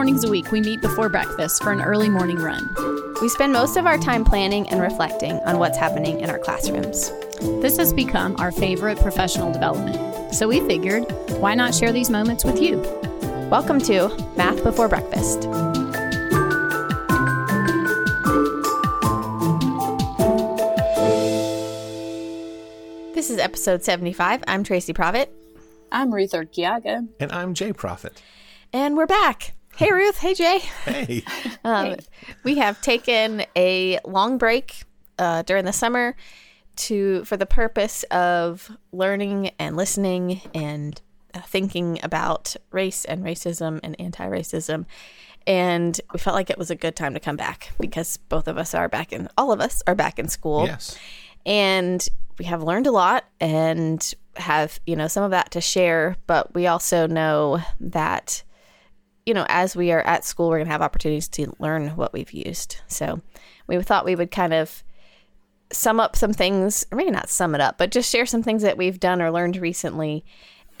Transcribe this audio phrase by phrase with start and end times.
[0.00, 2.74] mornings a week, we meet before breakfast for an early morning run.
[3.20, 7.10] We spend most of our time planning and reflecting on what's happening in our classrooms.
[7.60, 10.34] This has become our favorite professional development.
[10.34, 12.78] So we figured, why not share these moments with you?
[13.50, 14.08] Welcome to
[14.38, 15.42] Math Before Breakfast.
[23.12, 24.44] This is episode 75.
[24.48, 25.28] I'm Tracy Proffitt.
[25.92, 27.06] I'm Ruth Urquiaga.
[27.20, 28.16] And I'm Jay Proffitt.
[28.72, 29.52] And we're back.
[29.80, 30.18] Hey, Ruth.
[30.18, 30.58] Hey, Jay.
[30.84, 31.24] Hey.
[31.64, 31.96] Um, Hey.
[32.44, 34.82] We have taken a long break
[35.18, 36.16] uh, during the summer
[36.76, 41.00] to for the purpose of learning and listening and
[41.32, 44.84] uh, thinking about race and racism and anti-racism.
[45.46, 48.58] And we felt like it was a good time to come back because both of
[48.58, 50.98] us are back in, all of us are back in school Yes.
[51.46, 52.06] and
[52.38, 56.54] we have learned a lot and have you know some of that to share but
[56.54, 58.42] we also know that
[59.30, 62.12] you know as we are at school we're going to have opportunities to learn what
[62.12, 63.20] we've used so
[63.68, 64.82] we thought we would kind of
[65.72, 68.62] sum up some things or maybe not sum it up but just share some things
[68.62, 70.24] that we've done or learned recently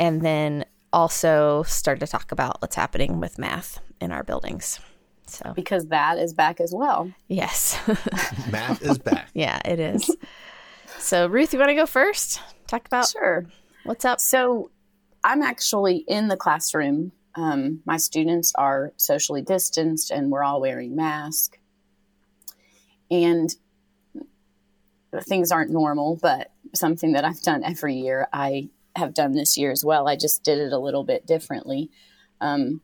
[0.00, 4.80] and then also start to talk about what's happening with math in our buildings
[5.26, 7.08] so Because that is back as well.
[7.28, 7.78] yes
[8.50, 9.28] Math is back.
[9.32, 10.10] yeah it is
[10.98, 13.46] so ruth you want to go first talk about Sure.
[13.84, 14.72] what's up So
[15.22, 17.12] I'm actually in the classroom.
[17.34, 21.58] Um, my students are socially distanced and we're all wearing masks.
[23.10, 23.54] And
[25.22, 29.70] things aren't normal, but something that I've done every year, I have done this year
[29.70, 30.08] as well.
[30.08, 31.90] I just did it a little bit differently.
[32.40, 32.80] Um,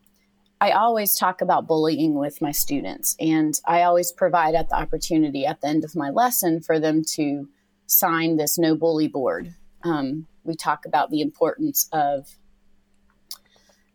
[0.60, 5.44] I always talk about bullying with my students, and I always provide at the opportunity
[5.44, 7.48] at the end of my lesson for them to
[7.86, 9.54] sign this no bully board.
[9.84, 12.38] Um, we talk about the importance of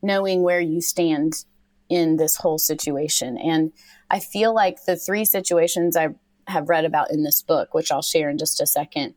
[0.02, 1.46] knowing where you stand
[1.90, 3.38] in this whole situation.
[3.38, 3.74] And
[4.10, 6.10] I feel like the three situations I
[6.48, 9.14] have read about in this book, which I'll share in just a second,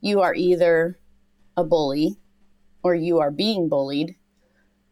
[0.00, 0.98] you are either
[1.56, 2.16] a bully,
[2.82, 4.16] or you are being bullied,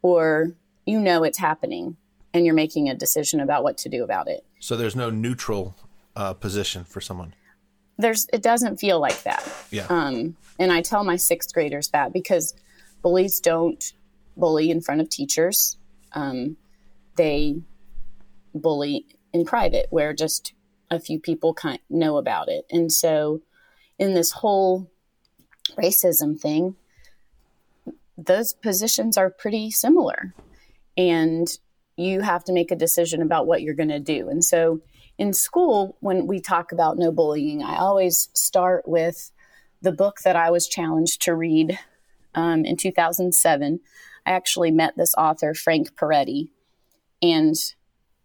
[0.01, 0.55] or
[0.87, 1.97] you know it's happening
[2.35, 4.45] and you're making a decision about what to do about it.
[4.59, 5.77] So there's no neutral
[6.17, 7.35] uh, position for someone.
[7.99, 9.47] There's it doesn't feel like that.
[9.71, 9.87] Yeah.
[9.89, 12.55] Um, and I tell my sixth graders that because
[13.03, 13.93] bullies don't
[14.37, 15.77] bully in front of teachers.
[16.13, 16.57] Um,
[17.17, 17.57] they
[18.55, 20.53] bully in private, where just
[20.91, 22.67] a few people kind know about it.
[22.71, 23.41] And so,
[23.99, 24.91] in this whole
[25.77, 26.77] racism thing,
[28.19, 30.35] those positions are pretty similar,
[30.97, 31.49] and
[31.97, 34.29] you have to make a decision about what you're going to do.
[34.29, 34.81] And so,
[35.19, 39.31] in school, when we talk about no bullying, I always start with
[39.81, 41.79] the book that I was challenged to read
[42.35, 43.81] um, in 2007.
[44.27, 46.49] I actually met this author, Frank Peretti.
[47.21, 47.55] And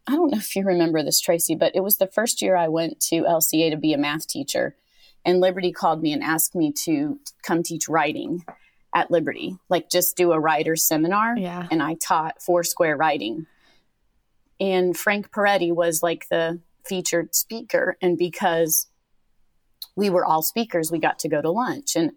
[0.08, 2.68] I don't know if you remember this, Tracy, but it was the first year I
[2.68, 4.75] went to LCA to be a math teacher.
[5.25, 8.46] And Liberty called me and asked me to come teach writing
[8.96, 11.38] at Liberty, like just do a writer's seminar.
[11.38, 11.68] Yeah.
[11.69, 13.46] And I taught four square writing.
[14.59, 17.97] And Frank Peretti was like the featured speaker.
[18.02, 18.88] And because
[19.96, 21.96] we were all speakers, we got to go to lunch.
[21.96, 22.12] And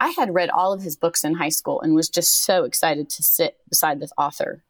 [0.00, 3.10] I had read all of his books in high school and was just so excited
[3.10, 4.64] to sit beside this author.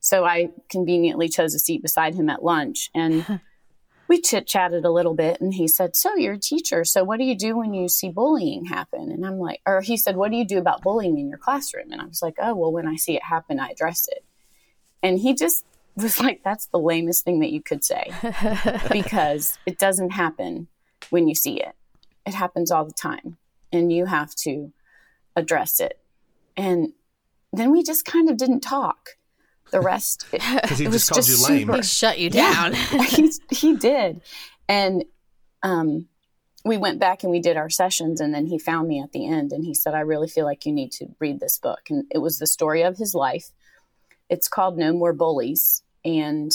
[0.00, 3.40] So I conveniently chose a seat beside him at lunch and
[4.08, 5.40] we chit chatted a little bit.
[5.40, 6.84] And he said, So you're a teacher.
[6.84, 9.10] So what do you do when you see bullying happen?
[9.10, 11.90] And I'm like, or he said, What do you do about bullying in your classroom?
[11.90, 14.24] And I was like, Oh, well, when I see it happen, I address it.
[15.02, 15.64] And he just
[15.96, 18.10] was like, That's the lamest thing that you could say
[18.90, 20.68] because it doesn't happen
[21.10, 21.74] when you see it,
[22.26, 23.38] it happens all the time.
[23.72, 24.72] And you have to
[25.36, 25.98] address it.
[26.56, 26.92] And
[27.52, 29.10] then we just kind of didn't talk.
[29.70, 31.66] The rest, Because he it just was called just you lame.
[31.66, 32.70] super- He shut you Yeah.
[32.70, 32.72] down.
[33.04, 34.22] he, he did.
[34.66, 35.04] And
[35.62, 36.08] um,
[36.64, 38.18] we went back and we did our sessions.
[38.22, 40.64] And then he found me at the end and he said, I really feel like
[40.64, 41.80] you need to read this book.
[41.90, 43.50] And it was the story of his life.
[44.30, 45.82] It's called No More Bullies.
[46.02, 46.50] And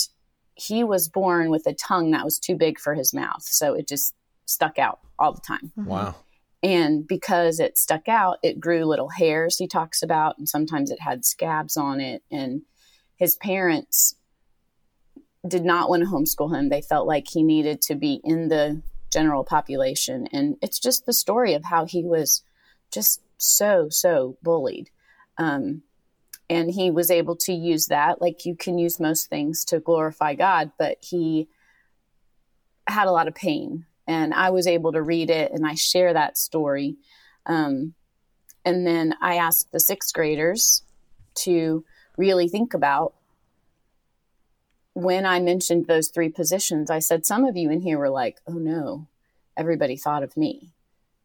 [0.56, 3.42] he was born with a tongue that was too big for his mouth.
[3.44, 4.12] So it just
[4.46, 5.70] stuck out all the time.
[5.76, 6.16] Wow.
[6.64, 10.98] And because it stuck out, it grew little hairs, he talks about, and sometimes it
[10.98, 12.22] had scabs on it.
[12.30, 12.62] And
[13.16, 14.14] his parents
[15.46, 16.70] did not want to homeschool him.
[16.70, 18.80] They felt like he needed to be in the
[19.12, 20.26] general population.
[20.32, 22.42] And it's just the story of how he was
[22.90, 24.88] just so, so bullied.
[25.36, 25.82] Um,
[26.48, 30.34] and he was able to use that, like you can use most things to glorify
[30.34, 31.46] God, but he
[32.86, 36.12] had a lot of pain and I was able to read it and I share
[36.12, 36.96] that story.
[37.46, 37.94] Um,
[38.64, 40.82] and then I asked the sixth graders
[41.36, 41.84] to
[42.16, 43.14] really think about
[44.94, 48.40] when I mentioned those three positions, I said, some of you in here were like,
[48.46, 49.08] oh no,
[49.56, 50.72] everybody thought of me.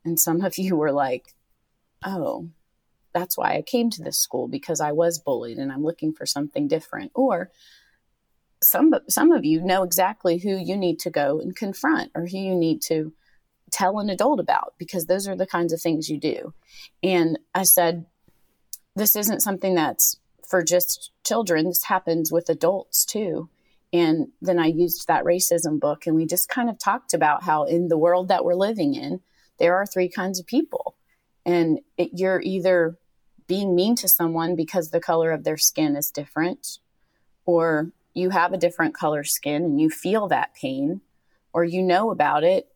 [0.04, 1.36] And some of you were like,
[2.04, 2.50] oh,
[3.14, 6.26] that's why I came to this school because I was bullied and I'm looking for
[6.26, 7.12] something different.
[7.16, 7.52] Or
[8.62, 12.38] some some of you know exactly who you need to go and confront or who
[12.38, 13.14] you need to
[13.72, 16.54] tell an adult about because those are the kinds of things you do.
[17.04, 18.06] And I said,
[18.96, 20.18] this isn't something that's
[20.48, 21.68] for just children.
[21.68, 23.50] This happens with adults too.
[23.94, 27.64] And then I used that racism book and we just kind of talked about how
[27.64, 29.22] in the world that we're living in,
[29.58, 30.96] there are three kinds of people.
[31.46, 32.98] And it, you're either
[33.48, 36.78] being mean to someone because the color of their skin is different,
[37.46, 41.02] or you have a different color skin and you feel that pain,
[41.54, 42.68] or you know about it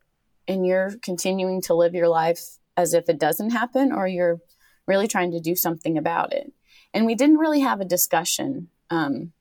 [0.48, 4.42] and you're continuing to live your life as if it doesn't happen, or you're
[4.88, 6.52] really trying to do something about it.
[6.94, 8.68] And we didn't really have a discussion.
[8.90, 9.32] Um,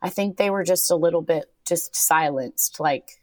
[0.00, 3.20] I think they were just a little bit just silenced, like,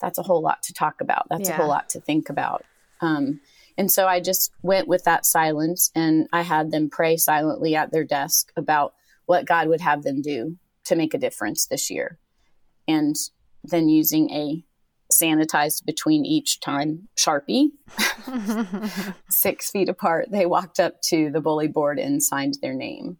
[0.00, 1.26] that's a whole lot to talk about.
[1.28, 1.54] That's yeah.
[1.54, 2.64] a whole lot to think about.
[3.00, 3.40] Um,
[3.76, 7.92] and so I just went with that silence and I had them pray silently at
[7.92, 8.94] their desk about
[9.30, 10.56] what God would have them do
[10.86, 12.18] to make a difference this year.
[12.88, 13.14] And
[13.62, 14.64] then using a
[15.12, 17.68] sanitized between each time Sharpie,
[19.30, 23.18] six feet apart, they walked up to the bully board and signed their name.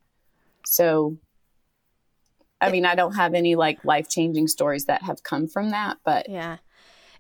[0.67, 1.17] So,
[2.61, 5.99] I mean, I don't have any like life changing stories that have come from that,
[6.05, 6.57] but yeah.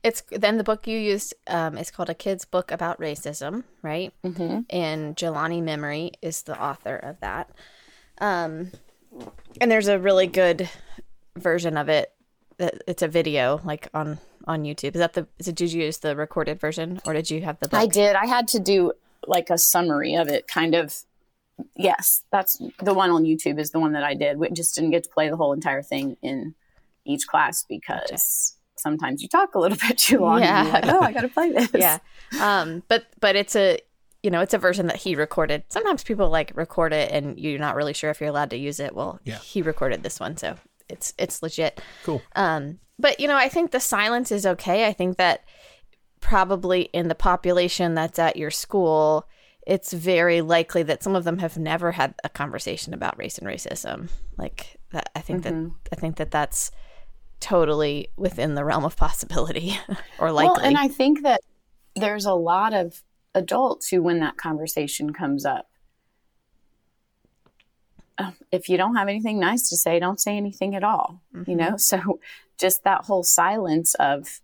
[0.02, 4.12] It's then the book you used um, is called A Kid's Book About Racism, right?
[4.24, 4.60] Mm-hmm.
[4.70, 7.50] And Jelani Memory is the author of that.
[8.20, 8.70] Um,
[9.60, 10.68] and there's a really good
[11.36, 12.12] version of it.
[12.58, 14.94] It's a video, like on on YouTube.
[14.94, 15.26] Is that the?
[15.38, 17.68] Is it, did you use the recorded version or did you have the?
[17.68, 17.80] Book?
[17.80, 18.16] I did.
[18.16, 18.92] I had to do
[19.26, 20.94] like a summary of it, kind of.
[21.76, 23.58] Yes, that's the one on YouTube.
[23.58, 24.38] Is the one that I did.
[24.38, 26.54] We just didn't get to play the whole entire thing in
[27.04, 30.40] each class because sometimes you talk a little bit too long.
[30.42, 30.62] Yeah.
[30.64, 31.70] like, oh, I got to play this.
[31.74, 31.98] Yeah.
[32.40, 33.78] Um, but but it's a
[34.22, 35.64] you know it's a version that he recorded.
[35.68, 38.80] Sometimes people like record it and you're not really sure if you're allowed to use
[38.80, 38.94] it.
[38.94, 39.38] Well, yeah.
[39.38, 40.56] he recorded this one, so
[40.88, 41.80] it's it's legit.
[42.04, 42.22] Cool.
[42.36, 44.86] Um, but you know I think the silence is okay.
[44.86, 45.44] I think that
[46.20, 49.26] probably in the population that's at your school
[49.66, 53.48] it's very likely that some of them have never had a conversation about race and
[53.48, 55.64] racism like that i think mm-hmm.
[55.64, 56.70] that i think that that's
[57.40, 59.76] totally within the realm of possibility
[60.18, 60.50] or likely.
[60.50, 61.40] Well, and I think that
[61.96, 63.02] there's a lot of
[63.34, 65.68] adults who, when that conversation comes up,
[68.18, 71.22] um, if you don't have anything nice to say, don't say anything at all.
[71.34, 71.50] Mm-hmm.
[71.50, 72.20] You know, so
[72.58, 74.40] just that whole silence of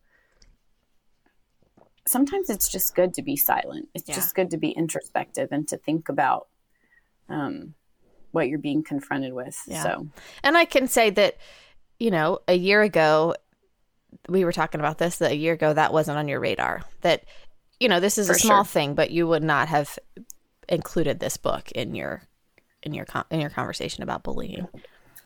[2.06, 3.88] sometimes it's just good to be silent.
[3.94, 4.14] It's yeah.
[4.14, 6.48] just good to be introspective and to think about
[7.28, 7.74] um,
[8.30, 9.60] what you're being confronted with.
[9.66, 9.82] Yeah.
[9.82, 10.08] So,
[10.42, 11.36] and I can say that
[11.98, 13.34] you know, a year ago,
[14.28, 16.82] we were talking about this that a year ago that wasn't on your radar.
[17.02, 17.24] That,
[17.80, 18.72] you know, this is For a small sure.
[18.72, 19.98] thing, but you would not have
[20.68, 22.22] included this book in your
[22.82, 24.68] in your in your conversation about bullying.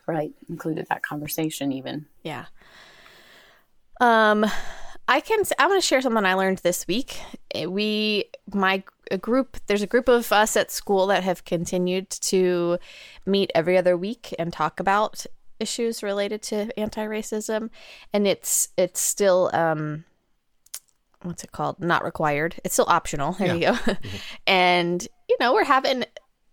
[0.07, 2.07] Right, included that conversation even.
[2.23, 2.47] Yeah.
[4.01, 4.47] Um
[5.09, 7.21] I can I want to share something I learned this week.
[7.67, 12.79] We my a group there's a group of us at school that have continued to
[13.27, 15.27] meet every other week and talk about
[15.59, 17.69] issues related to anti-racism
[18.15, 20.05] and it's it's still um
[21.23, 21.81] what's it called?
[21.81, 22.57] Not required.
[22.65, 23.33] It's still optional.
[23.33, 23.55] There yeah.
[23.55, 23.73] you go.
[23.73, 24.17] Mm-hmm.
[24.47, 26.05] and you know we're having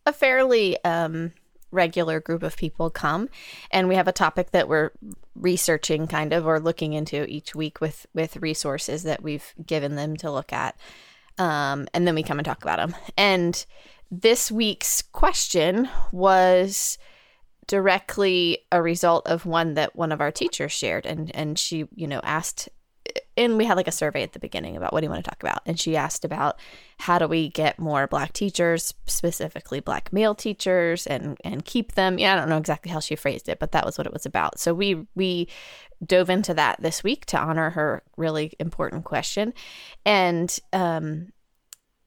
[0.06, 1.34] a fairly um
[1.72, 3.30] regular group of people come.
[3.72, 4.92] And we have a topic that we're
[5.36, 10.16] researching kind of or looking into each week with with resources that we've given them
[10.18, 10.78] to look at.
[11.38, 13.66] Um and then we come and talk about them and
[14.10, 16.98] this week's question was
[17.68, 21.06] directly a result of one that one of our teachers shared.
[21.06, 22.70] And and she you know asked
[23.38, 25.30] and we had like a survey at the beginning about what do you want to
[25.30, 26.60] talk about and she asked about
[27.00, 32.18] how do we get more black teachers specifically black male teachers and and keep them.
[32.18, 34.26] Yeah i don't know exactly how she phrased it but that was what it was
[34.26, 34.60] about.
[34.60, 35.48] So we we
[36.06, 39.54] dove into that this week to honor her really important question.
[40.06, 41.32] And um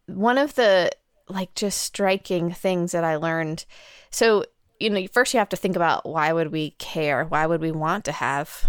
[0.07, 0.91] one of the
[1.29, 3.65] like just striking things that i learned
[4.11, 4.45] so
[4.81, 7.25] you know, first you have to think about why would we care?
[7.25, 8.67] Why would we want to have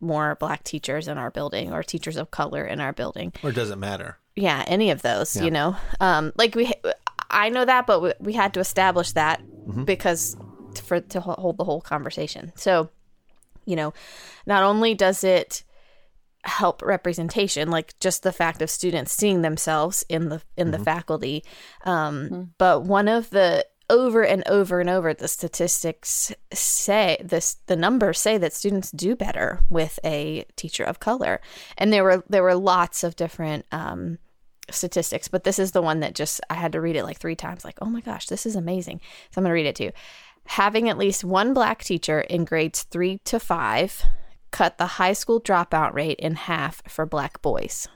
[0.00, 3.32] more black teachers in our building or teachers of color in our building?
[3.42, 4.18] Or does it matter?
[4.34, 5.44] Yeah, any of those, yeah.
[5.44, 5.76] you know.
[6.00, 6.72] Um, like we
[7.30, 9.84] I know that, but we, we had to establish that mm-hmm.
[9.84, 10.36] because
[10.84, 12.52] for to hold the whole conversation.
[12.54, 12.90] So,
[13.64, 13.94] you know,
[14.46, 15.62] not only does it
[16.44, 20.78] help representation like just the fact of students seeing themselves in the in mm-hmm.
[20.78, 21.44] the faculty
[21.84, 22.42] um, mm-hmm.
[22.56, 28.18] but one of the over and over and over the statistics say this the numbers
[28.18, 31.40] say that students do better with a teacher of color
[31.78, 34.18] and there were there were lots of different um,
[34.70, 37.36] statistics but this is the one that just i had to read it like three
[37.36, 39.00] times like oh my gosh this is amazing
[39.30, 39.92] so i'm going to read it to you
[40.46, 44.02] having at least one black teacher in grades three to five
[44.50, 47.86] cut the high school dropout rate in half for black boys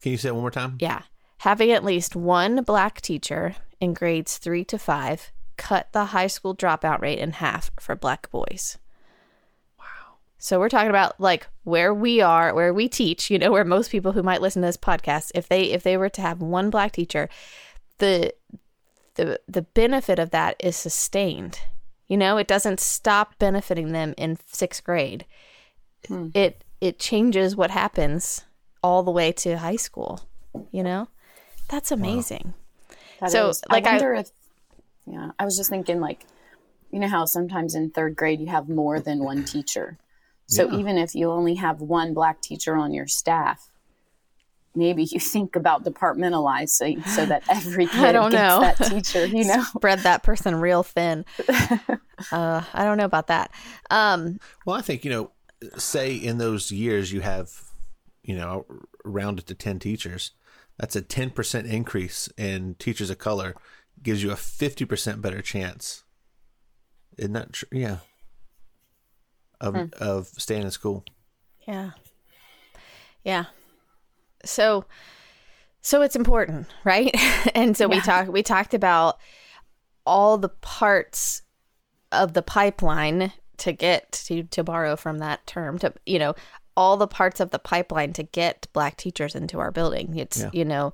[0.00, 0.76] Can you say it one more time?
[0.78, 1.02] yeah.
[1.40, 6.54] Having at least one black teacher in grades three to five cut the high school
[6.54, 8.78] dropout rate in half for black boys.
[9.78, 10.16] Wow.
[10.38, 13.90] So we're talking about like where we are, where we teach, you know, where most
[13.90, 16.70] people who might listen to this podcast, if they if they were to have one
[16.70, 17.28] black teacher,
[17.98, 18.32] the
[19.14, 21.60] the the benefit of that is sustained.
[22.06, 25.24] You know, it doesn't stop benefiting them in sixth grade.
[26.06, 26.28] Hmm.
[26.34, 28.44] It it changes what happens
[28.82, 30.20] all the way to high school.
[30.70, 31.08] You know,
[31.68, 32.54] that's amazing.
[33.20, 34.30] That So, is- like, I- I if,
[35.06, 36.26] yeah, I was just thinking, like,
[36.90, 39.98] you know how sometimes in third grade you have more than one teacher.
[40.46, 40.78] So Yeah.
[40.78, 43.68] even if you only have one black teacher on your staff,
[44.74, 48.60] maybe you think about departmentalizing so that every kid don't gets know.
[48.60, 49.26] that teacher.
[49.26, 51.24] You know, Spread that person real thin.
[51.48, 53.50] uh, I don't know about that.
[53.90, 55.30] Um, Well, I think, you know,
[55.78, 57.50] say in those years you have,
[58.22, 58.66] you know,
[59.04, 60.32] rounded to 10 teachers.
[60.78, 63.54] That's a 10% increase in teachers of color,
[64.02, 66.04] gives you a 50% better chance.
[67.16, 67.68] Isn't that true?
[67.72, 67.98] Yeah.
[69.60, 69.84] Of, hmm.
[69.98, 71.04] of staying in school.
[71.66, 71.92] Yeah.
[73.24, 73.46] Yeah.
[74.44, 74.84] So
[75.86, 77.14] so it's important, right?
[77.54, 79.18] and so we talked we talked about
[80.04, 81.42] all the parts
[82.10, 86.34] of the pipeline to get to to borrow from that term to you know
[86.76, 90.16] all the parts of the pipeline to get black teachers into our building.
[90.16, 90.50] It's Yeah.
[90.52, 90.92] you know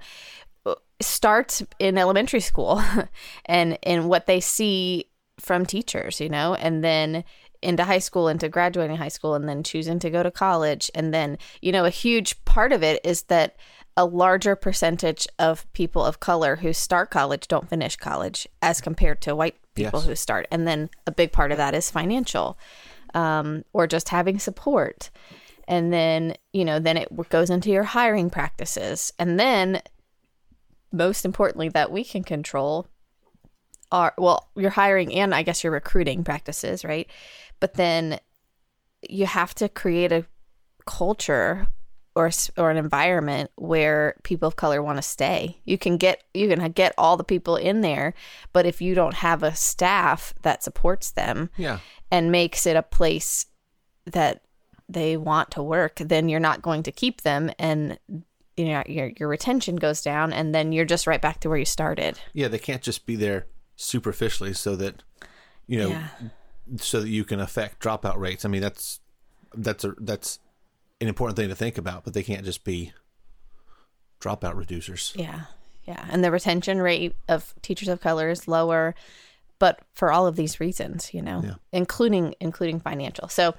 [1.00, 2.80] starts in elementary school
[3.46, 5.06] and in what they see
[5.40, 7.24] from teachers, you know, and then
[7.60, 10.90] into high school, into graduating high school, and then choosing to go to college.
[10.94, 13.56] And then, you know, a huge part of it is that
[13.96, 19.20] a larger percentage of people of color who start college don't finish college as compared
[19.22, 20.06] to white people Yes.
[20.08, 20.46] who start.
[20.52, 22.56] And then a big part of that is financial
[23.14, 25.10] um, or just having support.
[25.69, 29.12] And then, you know, then it goes into your hiring practices.
[29.19, 29.83] And then,
[30.92, 32.87] most importantly, that we can control
[33.90, 37.11] are well your hiring and i guess your recruiting practices right
[37.61, 38.19] but then
[39.07, 40.25] you have to create a
[40.87, 41.66] culture
[42.14, 46.49] or or an environment where people of color want to stay you can get you
[46.49, 48.14] can get all the people in there
[48.54, 51.78] but if you don't have a staff that supports them Yeah.
[52.11, 53.45] and makes it a place
[54.07, 54.42] that
[54.92, 57.99] they want to work, then you're not going to keep them, and
[58.56, 61.58] you know your your retention goes down, and then you're just right back to where
[61.58, 62.18] you started.
[62.32, 62.49] Yeah.
[62.49, 63.46] They can't just be there
[63.76, 65.02] superficially so that,
[65.66, 66.08] you know, Yeah.
[66.78, 68.44] so that you can affect dropout rates.
[68.44, 69.00] I mean, that's,
[69.54, 70.38] that's a, that's
[71.00, 72.92] an important thing to think about, but they can't just be
[74.20, 75.16] dropout reducers.
[75.16, 75.42] Yeah,
[75.84, 78.94] yeah, and the retention rate of teachers of color is lower,
[79.58, 81.54] but for all of these reasons, you know, Yeah.
[81.72, 83.28] including including financial.
[83.28, 83.54] So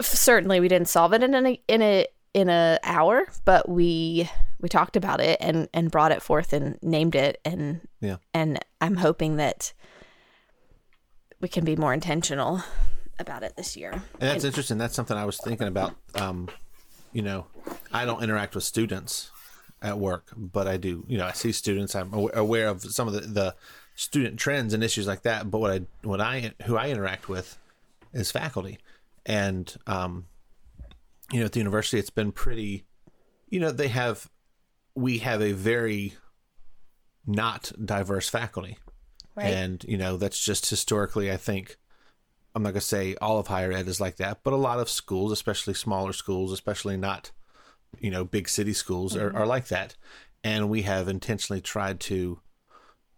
[0.00, 4.28] certainly we didn't solve it in a in a in a hour, but we
[4.60, 8.16] we talked about it and and brought it forth and named it and Yeah.
[8.34, 9.72] and I'm hoping that
[11.40, 12.62] we can be more intentional
[13.18, 13.92] about it this year.
[13.92, 14.78] And that's interesting.
[14.78, 15.94] That's something I was thinking about.
[16.14, 16.48] Um,
[17.12, 17.46] you know,
[17.92, 19.30] I don't interact with students
[19.82, 21.04] at work, but I do.
[21.08, 21.94] You know, I see students.
[21.94, 23.54] I'm aware of some of the, the
[23.94, 25.50] student trends and issues like that.
[25.50, 27.58] But what I what I who I interact with
[28.12, 28.78] is faculty,
[29.26, 30.26] and um,
[31.32, 32.86] you know, at the university, it's been pretty.
[33.48, 34.30] You know, they have
[34.94, 36.14] we have a very
[37.26, 38.78] not diverse faculty,
[39.34, 39.46] Right.
[39.52, 41.76] and you know that's just historically, I think.
[42.54, 44.78] I'm not going to say all of higher ed is like that, but a lot
[44.78, 47.30] of schools, especially smaller schools, especially not,
[48.00, 49.94] you know, big city schools, are, are like that.
[50.42, 52.40] And we have intentionally tried to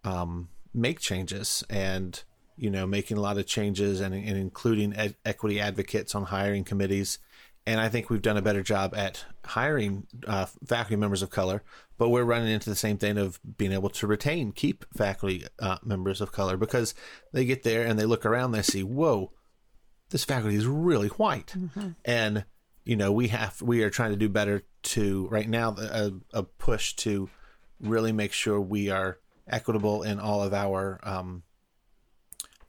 [0.03, 2.21] um, make changes and,
[2.59, 6.63] you know, making a lot of changes and, and including ed- equity advocates on hiring
[6.63, 7.19] committees.
[7.65, 11.63] And I think we've done a better job at hiring uh, faculty members of color,
[11.97, 15.77] but we're running into the same thing of being able to retain, keep faculty uh,
[15.83, 16.93] members of color because
[17.31, 19.31] they get there and they look around, they see, whoa,
[20.09, 21.53] this faculty is really white,
[22.05, 22.45] and
[22.83, 26.43] you know we have we are trying to do better to right now a, a
[26.43, 27.29] push to
[27.79, 31.43] really make sure we are equitable in all of our um,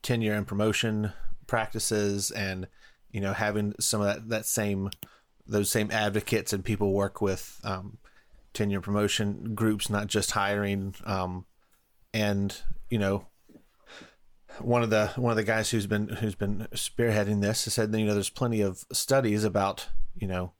[0.03, 1.13] tenure and promotion
[1.47, 2.67] practices and
[3.11, 4.91] you know having some of that, that same
[5.47, 7.99] those same advocates and people work with um,
[8.53, 11.45] tenure promotion groups not just hiring um,
[12.15, 13.27] and you know
[14.61, 18.05] one of the one of the guys who's been who's been spearheading this said you
[18.05, 20.53] know there's plenty of studies about you know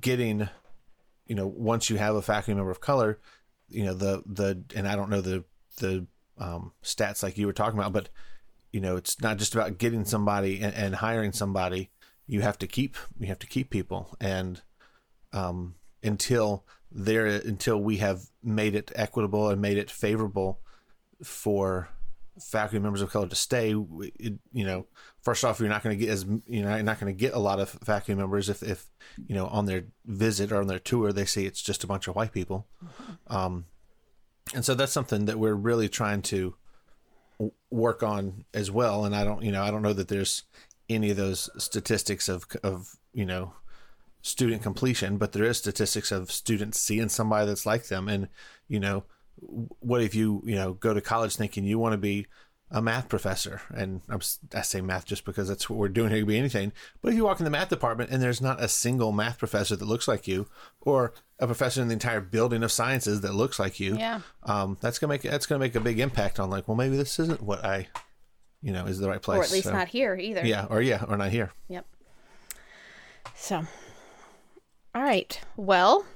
[0.00, 0.48] getting
[1.26, 3.18] you know once you have a faculty member of color
[3.68, 5.44] you know the the and I don't know the
[5.78, 6.06] the
[6.38, 8.08] um, stats like you were talking about but
[8.72, 11.90] you know it's not just about getting somebody and, and hiring somebody.
[12.26, 14.14] You have to keep you have to keep people.
[14.20, 14.60] And
[15.32, 20.60] um, until there until we have made it equitable and made it favorable
[21.22, 21.88] for
[22.38, 23.74] faculty members of color to stay
[24.18, 24.86] it, you know
[25.22, 27.32] first off you're not going to get as you know you're not going to get
[27.32, 28.90] a lot of faculty members if if
[29.26, 32.08] you know on their visit or on their tour they see it's just a bunch
[32.08, 32.66] of white people.
[33.28, 33.64] Um
[34.54, 36.54] and so that's something that we're really trying to
[37.70, 39.04] work on as well.
[39.04, 40.44] And i don't you know i don't know that there's
[40.88, 43.52] any of those statistics of of you know
[44.22, 48.08] student completion but there is statistics of students seeing somebody that's like them.
[48.08, 48.28] And
[48.68, 49.04] you know
[49.80, 52.26] what if you you know go to college thinking you want to be
[52.70, 54.20] a math professor and I'm,
[54.54, 57.14] i say math just because that's what we're doing here could be anything but if
[57.16, 60.08] you walk in the math department and there's not a single math professor that looks
[60.08, 60.48] like you
[60.80, 64.76] or a professor in the entire building of sciences that looks like you yeah um,
[64.80, 67.40] that's gonna make that's gonna make a big impact on like well maybe this isn't
[67.40, 67.86] what i
[68.62, 70.82] you know is the right place or at least So, not here either yeah or
[70.82, 71.86] yeah or not here Yep.
[73.34, 73.66] So,
[74.94, 75.38] all right.
[75.56, 76.06] Well,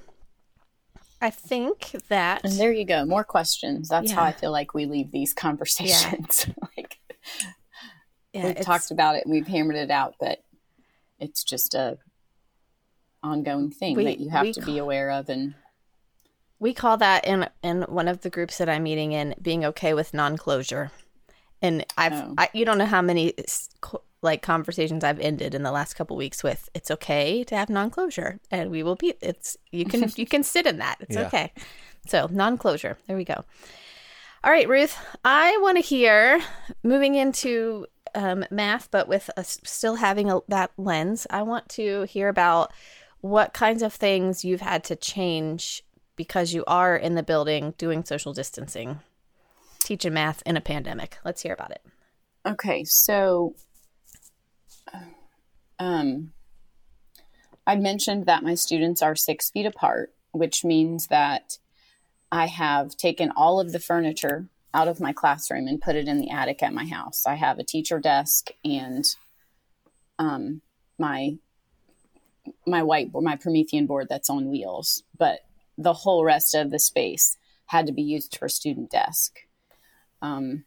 [1.20, 3.04] I think that And there you go.
[3.04, 3.88] More questions.
[3.88, 6.46] That's how I feel like we leave these conversations.
[6.76, 6.98] like
[8.32, 10.42] yeah, we've it's- talked about it and we've hammered it out, but
[11.18, 11.98] it's just a
[13.22, 15.54] ongoing thing We- that you have to be aware of and
[16.58, 19.94] we call that in in one of the groups that I'm meeting in being okay
[19.94, 20.90] with non-closure.
[21.62, 22.34] And I've Oh.
[22.36, 23.32] I, you don't know how many
[24.22, 28.38] like conversations I've ended in the last couple weeks with it's okay to have non-closure
[28.50, 30.96] and we will be it's you can you can sit in that.
[31.00, 31.26] It's Yeah.
[31.26, 31.52] okay.
[32.06, 32.96] So, non-closure.
[33.06, 33.44] There we go.
[34.42, 36.40] All right, Ruth, I want to hear
[36.82, 41.26] moving into um, math, but with us still having a, that lens.
[41.28, 42.72] I want to hear about
[43.20, 45.82] what kinds of things you've had to change
[46.16, 49.00] because you are in the building doing social distancing,
[49.84, 51.18] teaching math in a pandemic.
[51.24, 51.82] Let's hear about it.
[52.46, 53.54] Okay, so
[55.78, 56.32] um,
[57.66, 61.58] I mentioned that my students are six feet apart, which means that
[62.32, 66.18] I have taken all of the furniture out of my classroom and put it in
[66.18, 67.26] the attic at my house.
[67.26, 69.04] I have a teacher desk and
[70.18, 70.62] um,
[70.98, 71.38] my
[72.66, 75.40] my whiteboard, my Promethean board that's on wheels, but
[75.76, 79.40] the whole rest of the space had to be used for student desk.
[80.22, 80.64] Um,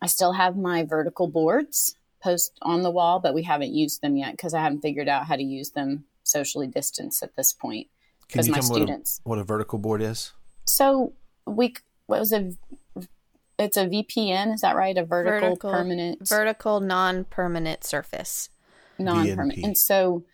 [0.00, 4.16] I still have my vertical boards post on the wall, but we haven't used them
[4.16, 7.86] yet because I haven't figured out how to use them socially distanced at this point.
[8.28, 10.32] can 'Cause you my tell me what a, students- what a vertical board is
[10.64, 11.12] So
[11.46, 11.74] we
[12.06, 12.52] what was a
[13.58, 14.96] it's a VPN, is that right?
[14.98, 18.48] A vertical, Vertical- permanent Vertical non-permanent surface.
[18.98, 19.58] non-permanent.
[19.60, 19.64] VNP.
[19.64, 20.24] And so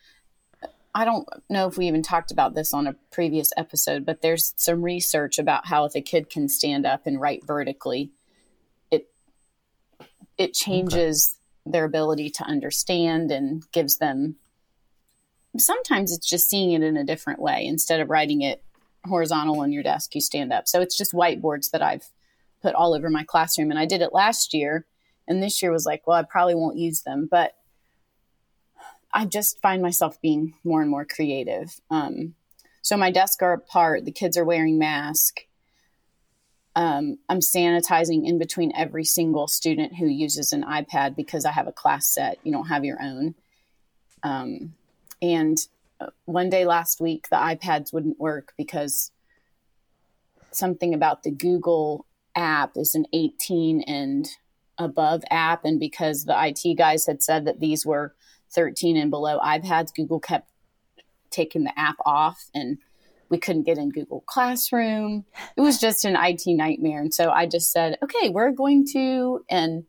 [0.62, 4.22] uh, I don't know if we even talked about this on a previous episode, but
[4.22, 8.11] there's some research about how if a kid can stand up and write vertically,
[8.90, 9.11] it
[10.38, 14.36] it changes their ability to understand and gives them
[15.58, 17.66] sometimes it's just seeing it in a different way.
[17.66, 18.62] Instead of writing it
[19.06, 20.68] horizontal on your desk you stand up.
[20.68, 22.10] So it's just whiteboards that i've
[22.62, 23.70] put all over my classroom.
[23.70, 24.86] And i did it last year.
[25.26, 27.26] And this year was like well i probably won't use them.
[27.30, 27.54] But
[29.12, 31.80] i just find myself being more and more creative.
[31.90, 32.34] Um,
[32.82, 34.04] so my desks are apart.
[34.04, 35.42] The kids are wearing masks
[36.80, 41.68] um, i'm sanitizing in between every single student who uses an ipad because i have
[41.68, 42.38] a class set.
[42.42, 43.34] You don't have your own.
[44.22, 44.74] Um,
[45.20, 45.58] and
[46.00, 49.12] uh, one day last week the ipads wouldn't work because
[50.52, 54.28] something about the google app is an 18 and
[54.78, 55.64] above app.
[55.64, 58.14] And because the it guys had said that these were
[58.52, 60.48] 13 and below ipads google kept
[61.30, 62.78] taking the app off and
[63.30, 65.24] we couldn't get in google classroom
[65.56, 69.44] it was just an it nightmare and so i just said okay we're going to
[69.48, 69.84] and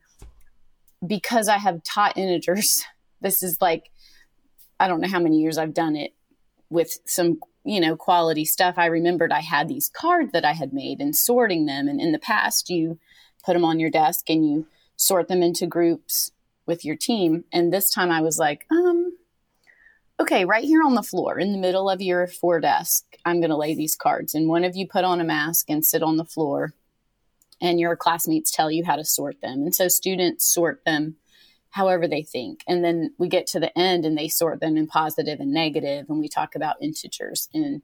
[1.06, 2.84] because i have taught integers
[3.21, 3.91] this is like
[4.82, 6.15] I don't know how many years I've done it
[6.71, 8.75] with some, you know, quality stuff.
[8.77, 11.88] I remembered I had these cards that I had made and sorting them.
[11.88, 12.97] And in the past, you
[13.45, 16.32] put them on your desk and you sort them into groups
[16.65, 17.43] with your team.
[17.54, 19.15] And this time I was like, um,
[20.21, 23.49] okay, right here on the floor in the middle of your four desk, I'm going
[23.49, 24.36] to lay these cards.
[24.36, 26.73] And one of you put on a mask and sit on the floor,
[27.60, 29.63] and your classmates tell you how to sort them.
[29.63, 31.15] And so students sort them
[31.71, 32.63] however they think.
[32.67, 36.05] And then we get to the end and they sort them in positive and negative,
[36.07, 37.81] and we talk about integers in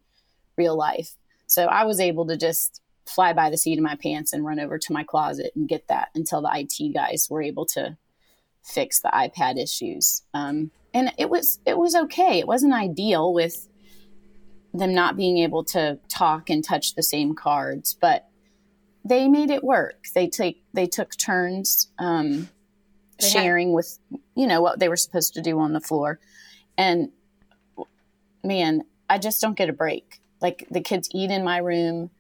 [0.58, 1.15] real life.
[1.47, 4.60] So I was able to just fly by the seat of my pants and run
[4.60, 7.97] over to my closet and get that until the IT guys were able to
[8.68, 10.24] fix the iPad issues.
[10.34, 12.40] Um, and it was it was okay.
[12.40, 13.68] It wasn't ideal with
[14.74, 18.28] them not being able to talk and touch the same cards, but
[19.06, 20.06] they made it work.
[20.14, 22.50] They take they took turns um,
[23.20, 24.00] sharing had- with
[24.36, 26.20] you know what they were supposed to do on the floor,
[26.78, 27.10] and
[28.44, 30.20] man, I just don't get a break.
[30.42, 32.12] Like the kids eat in my room.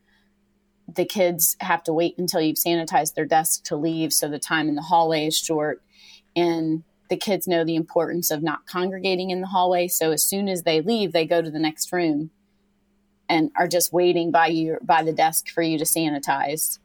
[0.87, 4.69] The kids have to wait until you've sanitized their desk to leave, so the time
[4.69, 5.81] in the hallway is short.
[6.37, 9.87] And the kids know the importance of not congregating in the hallway.
[9.87, 12.29] So as soon as they leave, they go to the next room
[13.27, 16.79] and are just waiting by you by the desk for you to sanitize.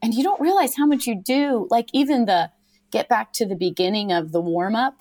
[0.00, 1.66] And you don't realize how much you do.
[1.70, 2.50] Like even the
[2.90, 5.00] get back to the beginning of the warm up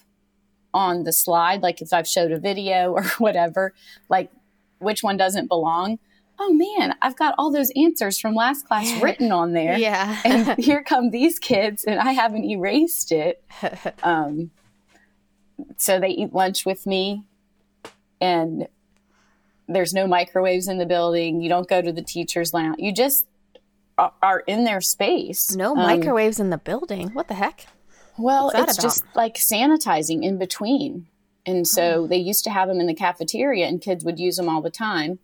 [0.74, 3.74] on the slide, like if I've showed a video or whatever,
[4.10, 4.32] like
[4.80, 6.00] which one doesn't belong.
[6.44, 9.78] Oh man, I've got all those answers from last class written on there.
[9.78, 10.20] Yeah.
[10.26, 13.44] and here come these kids, and I haven't erased it.
[14.04, 14.50] Um,
[15.78, 17.24] so they eat lunch with me,
[18.20, 18.68] and
[19.68, 21.40] there's no microwaves in the building.
[21.40, 22.78] You don't go to the teacher's lounge.
[22.80, 23.28] You just
[24.00, 25.56] are in their space.
[25.56, 27.10] No um, microwaves in the building.
[27.10, 27.68] What the heck?
[28.18, 28.82] Well, it's about?
[28.82, 31.06] just like sanitizing in between.
[31.46, 32.08] And so oh.
[32.08, 34.72] they used to have them in the cafeteria, and kids would use them all the
[34.72, 35.20] time.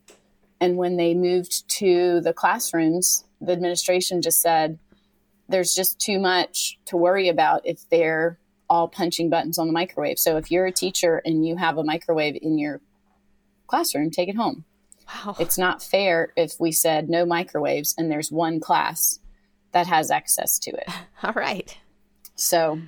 [0.59, 4.79] And when they moved to the classrooms, the administration just said,
[5.49, 8.39] there's just too much to worry about if they're
[8.69, 10.19] all punching buttons on the microwave.
[10.19, 12.81] So if you're a teacher and you have a microwave in your
[13.67, 14.65] classroom, take it home.
[15.07, 15.35] Wow.
[15.39, 19.19] It's not fair if we said no microwaves and there's one class
[19.71, 20.89] that has access to it.
[21.23, 21.77] All right.
[22.35, 22.81] So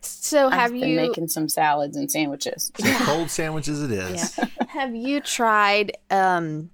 [0.00, 2.72] so have I've you making some salads and sandwiches?
[3.02, 4.36] Cold sandwiches it is.
[4.36, 4.46] Yeah.
[4.68, 6.70] have you tried um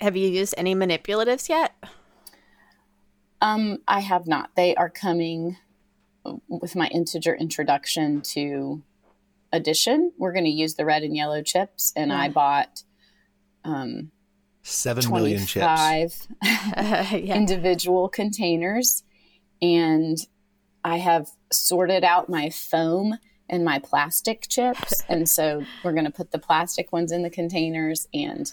[0.00, 1.74] have you used any manipulatives yet?
[3.40, 4.50] Um I have not.
[4.56, 5.56] They are coming
[6.48, 8.82] with my integer introduction to
[9.52, 12.20] addition, we're going to use the red and yellow chips, and yeah.
[12.20, 12.82] I bought
[13.64, 14.10] um,
[14.62, 17.12] seven million chips, yeah.
[17.12, 19.02] individual containers,
[19.60, 20.18] and
[20.84, 26.10] I have sorted out my foam and my plastic chips, and so we're going to
[26.10, 28.52] put the plastic ones in the containers, and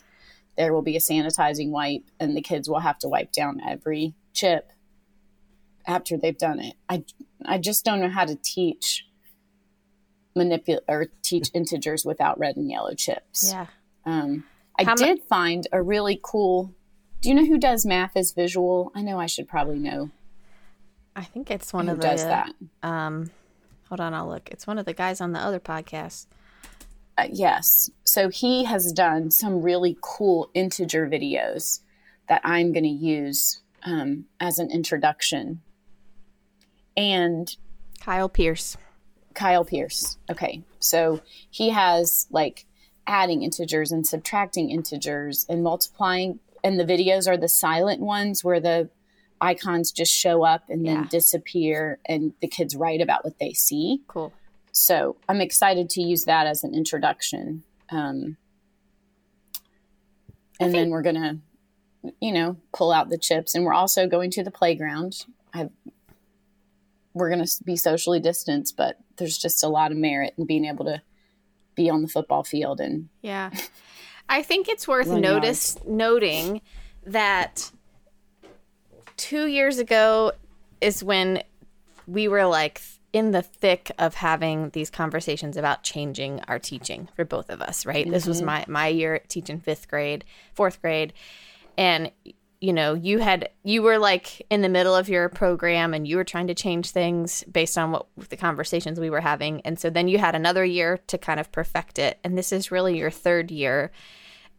[0.57, 4.13] there will be a sanitizing wipe, and the kids will have to wipe down every
[4.33, 4.71] chip
[5.85, 6.75] after they've done it.
[6.89, 7.03] I
[7.45, 9.05] I just don't know how to teach
[10.35, 13.51] manipulate or teach integers without red and yellow chips.
[13.51, 13.67] Yeah.
[14.05, 14.45] Um,
[14.79, 16.73] I How did ma- find a really cool.
[17.21, 18.91] Do you know who does math as visual?
[18.93, 20.11] I know I should probably know.
[21.15, 22.53] I think it's one who of the does that.
[22.83, 23.31] Um,
[23.89, 24.49] hold on, I'll look.
[24.51, 26.27] It's one of the guys on the other podcast.
[27.17, 27.89] Uh, yes.
[28.03, 31.79] So he has done some really cool integer videos
[32.29, 35.61] that I'm going to use um, as an introduction.
[36.95, 37.55] And
[37.99, 38.77] Kyle Pearce.
[39.33, 40.17] Kyle Pearce.
[40.29, 40.63] Okay.
[40.79, 42.65] So he has like
[43.07, 46.39] adding integers and subtracting integers and multiplying.
[46.63, 48.89] And the videos are the silent ones where the
[49.39, 51.07] icons just show up and then yeah.
[51.09, 54.01] disappear and the kids write about what they see.
[54.07, 54.33] Cool.
[54.77, 57.63] So I'm excited to use that as an introduction.
[57.89, 58.37] Um,
[60.59, 63.55] and think- then we're going to, you know, pull out the chips.
[63.55, 65.25] And we're also going to the playground.
[65.53, 65.71] I've
[67.13, 70.65] we're going to be socially distanced, but there's just a lot of merit in being
[70.65, 71.01] able to
[71.75, 73.51] be on the football field and yeah.
[74.29, 76.61] I think it's worth notice noting
[77.05, 77.71] that
[79.15, 80.33] 2 years ago
[80.81, 81.43] is when
[82.07, 82.81] we were like
[83.13, 87.85] in the thick of having these conversations about changing our teaching for both of us,
[87.85, 88.05] right?
[88.05, 88.13] Mm-hmm.
[88.13, 88.45] This was mm-hmm.
[88.47, 91.13] my my year teaching 5th grade, 4th grade,
[91.77, 92.11] and
[92.59, 96.17] you know you had you were like in the middle of your program and you
[96.17, 99.89] were trying to change things based on what the conversations we were having and so
[99.89, 103.11] then you had another year to kind of perfect it and this is really your
[103.11, 103.91] third year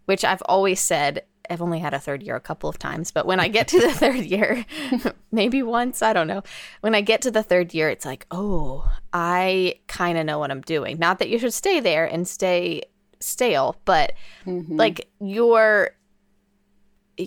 [0.04, 3.26] which i've always said i've only had a third year a couple of times but
[3.26, 4.64] when i get to the third year
[5.32, 6.42] maybe once i don't know
[6.80, 10.50] when i get to the third year it's like oh i kind of know what
[10.50, 12.82] i'm doing not that you should stay there and stay
[13.20, 14.12] stale but
[14.46, 14.76] mm-hmm.
[14.76, 15.90] like your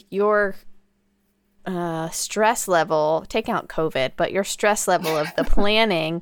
[0.10, 0.56] your
[1.66, 6.22] uh, stress level, take out COVID, but your stress level of the planning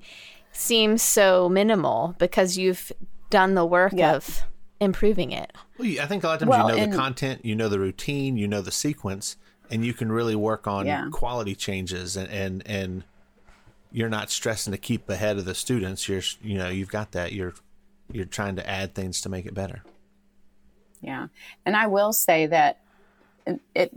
[0.52, 2.92] seems so minimal because you've
[3.30, 4.16] done the work yeah.
[4.16, 4.44] of
[4.80, 5.52] improving it.
[5.80, 7.70] Well, I think a lot of times well, you know and, the content, you know
[7.70, 9.38] the routine, you know the sequence,
[9.72, 11.08] and you can really work on yeah.
[11.10, 13.04] quality changes and, and and
[13.92, 16.10] you're not stressing to keep ahead of the students.
[16.10, 17.32] You're you know you've got that.
[17.32, 17.54] You're
[18.12, 19.84] you're trying to add things to make it better.
[21.02, 21.28] Yeah,
[21.66, 22.82] and I will say that
[23.48, 23.92] um, it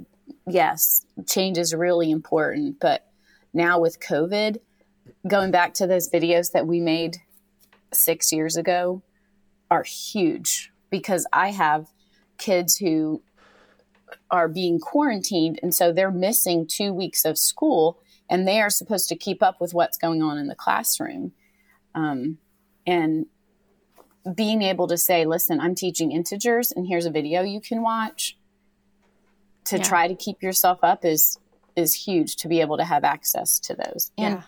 [0.47, 2.79] yes, change is really important.
[2.81, 3.07] But
[3.53, 4.59] now with COVID,
[5.27, 7.19] going back to those videos that we made
[7.93, 9.03] six years ago
[9.69, 11.89] are huge because I have
[12.39, 13.23] kids who
[14.31, 15.59] are being quarantined.
[15.63, 17.99] And so they're missing two weeks of school
[18.31, 21.33] and they are supposed to keep up with what's going on in the classroom.
[21.95, 22.39] Um,
[22.87, 23.27] and
[24.35, 28.37] being able to say, listen, I'm teaching integers and here's a video you can watch
[29.65, 29.83] to yeah.
[29.83, 31.39] try to keep yourself up is
[31.75, 34.11] is huge to be able to have access to those.
[34.19, 34.43] And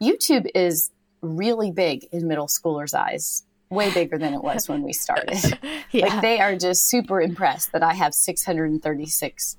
[0.00, 0.10] yeah.
[0.10, 4.92] YouTube is really big in middle schoolers' eyes, way bigger than it was when we
[4.92, 5.58] started.
[5.90, 6.06] yeah.
[6.06, 9.56] Like they are just super impressed that I have 636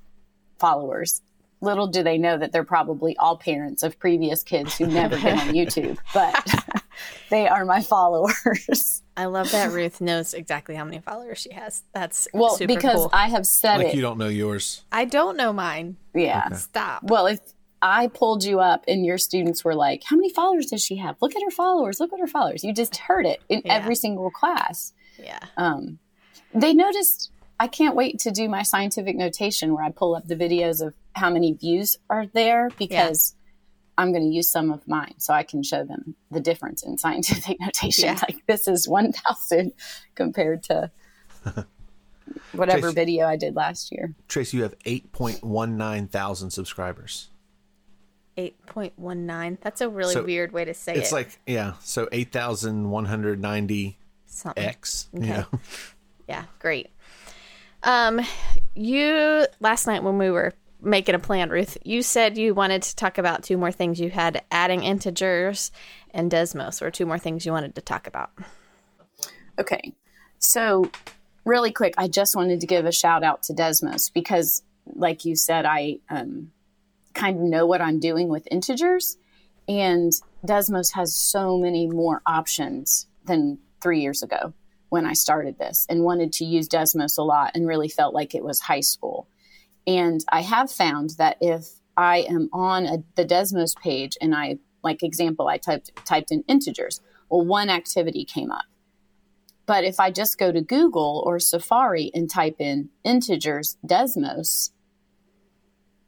[0.60, 1.22] followers.
[1.62, 5.40] Little do they know that they're probably all parents of previous kids who've never been
[5.40, 6.84] on YouTube, but
[7.30, 9.02] they are my followers.
[9.16, 11.84] I love that Ruth knows exactly how many followers she has.
[11.94, 13.10] That's well because cool.
[13.14, 13.96] I have said like it.
[13.96, 14.84] you don't know yours.
[14.92, 15.98] I don't know mine.
[16.14, 16.56] Yeah, okay.
[16.56, 17.04] stop.
[17.04, 17.40] Well, if
[17.84, 21.18] I pulled you up and your students were like, "How many followers does she have?
[21.22, 22.00] Look at her followers.
[22.00, 23.74] Look at her followers." You just heard it in yeah.
[23.74, 24.94] every single class.
[25.20, 25.40] Yeah.
[25.58, 26.00] Um,
[26.54, 27.30] they noticed.
[27.60, 30.96] I can't wait to do my scientific notation where I pull up the videos of
[31.14, 33.36] how many views are there because
[33.98, 36.98] I'm going to use some of mine so I can show them the difference in
[36.98, 38.06] scientific notation.
[38.06, 38.20] Yeah.
[38.28, 39.72] Like this is 1,000
[40.16, 40.92] compared to
[42.54, 44.14] whatever Trace, video I did last year.
[44.28, 47.30] Trace, you have 8.19 thousand subscribers.
[48.38, 49.60] 8.19.
[49.62, 51.04] That's a really so weird way to say it's it.
[51.04, 51.74] It's like, yeah.
[51.82, 53.98] So 8,190
[54.58, 55.10] X.
[55.16, 55.26] Okay.
[55.26, 55.46] You know?
[56.26, 56.90] Yeah, great.
[57.84, 58.22] Um,
[58.76, 61.78] you last night when we were making a plan, Ruth.
[61.84, 64.00] You said you wanted to talk about two more things.
[64.00, 65.70] You had adding integers
[66.12, 68.32] and Desmos, or two more things you wanted to talk about.
[69.60, 69.94] Okay.
[70.40, 70.90] So,
[71.44, 74.64] really quick, I just wanted to give a shout out to Desmos because,
[74.96, 76.53] like you said, I um,
[77.14, 79.18] kind of know what I'm doing with integers.
[79.68, 80.12] And
[80.46, 84.54] Desmos has so many more options than three years ago
[84.90, 88.36] when I started this and wanted to use Desmos a lot and really felt like
[88.36, 89.28] it was high school.
[89.88, 94.58] And I have found that if I am on a, the Desmos page and I,
[94.84, 98.66] like example, I typed typed in integers, well, one activity came up.
[99.66, 104.72] But if I just go to Google or Safari and type in integers Desmos,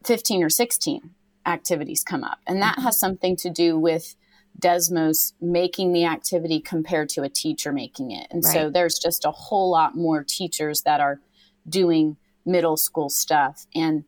[0.06, 1.12] 15 or 16
[1.46, 2.39] activities come up.
[2.48, 2.86] And that mm-hmm.
[2.86, 4.15] has something to do with
[4.60, 8.28] Desmos making the activity compared to a teacher making it.
[8.32, 8.54] And right.
[8.54, 11.20] so there's just a whole lot more teachers that are
[11.68, 13.65] doing middle school stuff.
[13.76, 14.06] And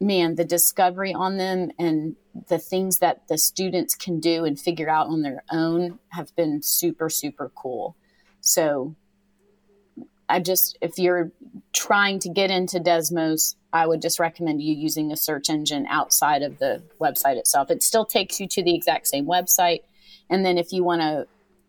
[0.00, 2.16] man, the discovery on them and
[2.48, 6.62] the things that the students can do and figure out on their own have been
[6.62, 7.96] super, super cool.
[8.40, 8.94] So
[10.30, 11.30] I just, if you're
[11.72, 16.42] trying to get into Desmos, I would just recommend you using a search engine outside
[16.42, 17.70] of the website itself.
[17.70, 19.80] It still takes you to the exact same website.
[20.28, 21.26] And then if you want to,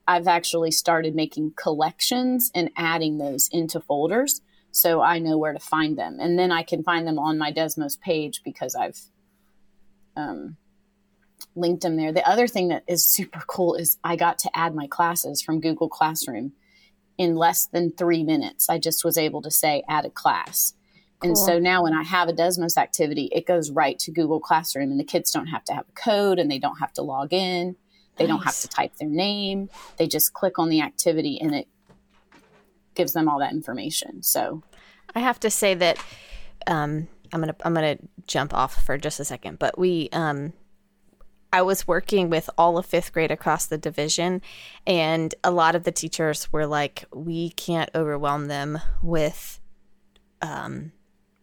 [0.07, 5.59] I've actually started making collections and adding those into folders so I know where to
[5.59, 6.17] find them.
[6.19, 8.99] And then I can find them on my Desmos page because I've
[10.15, 10.57] um,
[11.55, 12.11] linked them there.
[12.11, 15.59] The other thing that is super cool is I got to add my classes from
[15.59, 16.53] Google Classroom
[17.21, 18.67] in less than three minutes.
[18.67, 20.73] I just was able to say add a class.
[21.19, 21.29] Cool.
[21.29, 24.89] And so now when I have a Desmos activity, it goes right to Google Classroom
[24.89, 27.31] and the kids don't have to have a code and they don't have to log
[27.31, 27.75] in.
[28.15, 28.29] They nice.
[28.29, 29.69] don't have to type their name.
[29.97, 31.67] They just click on the activity and it
[32.95, 34.23] gives them all that information.
[34.23, 34.63] So
[35.13, 36.03] I have to say that
[36.65, 40.53] um, I'm gonna I'm gonna jump off for just a second, but we um,
[41.53, 44.41] I was working with all of fifth grade across the division,
[44.87, 49.59] and a lot of the teachers were like, "We can't overwhelm them with
[50.41, 50.91] um,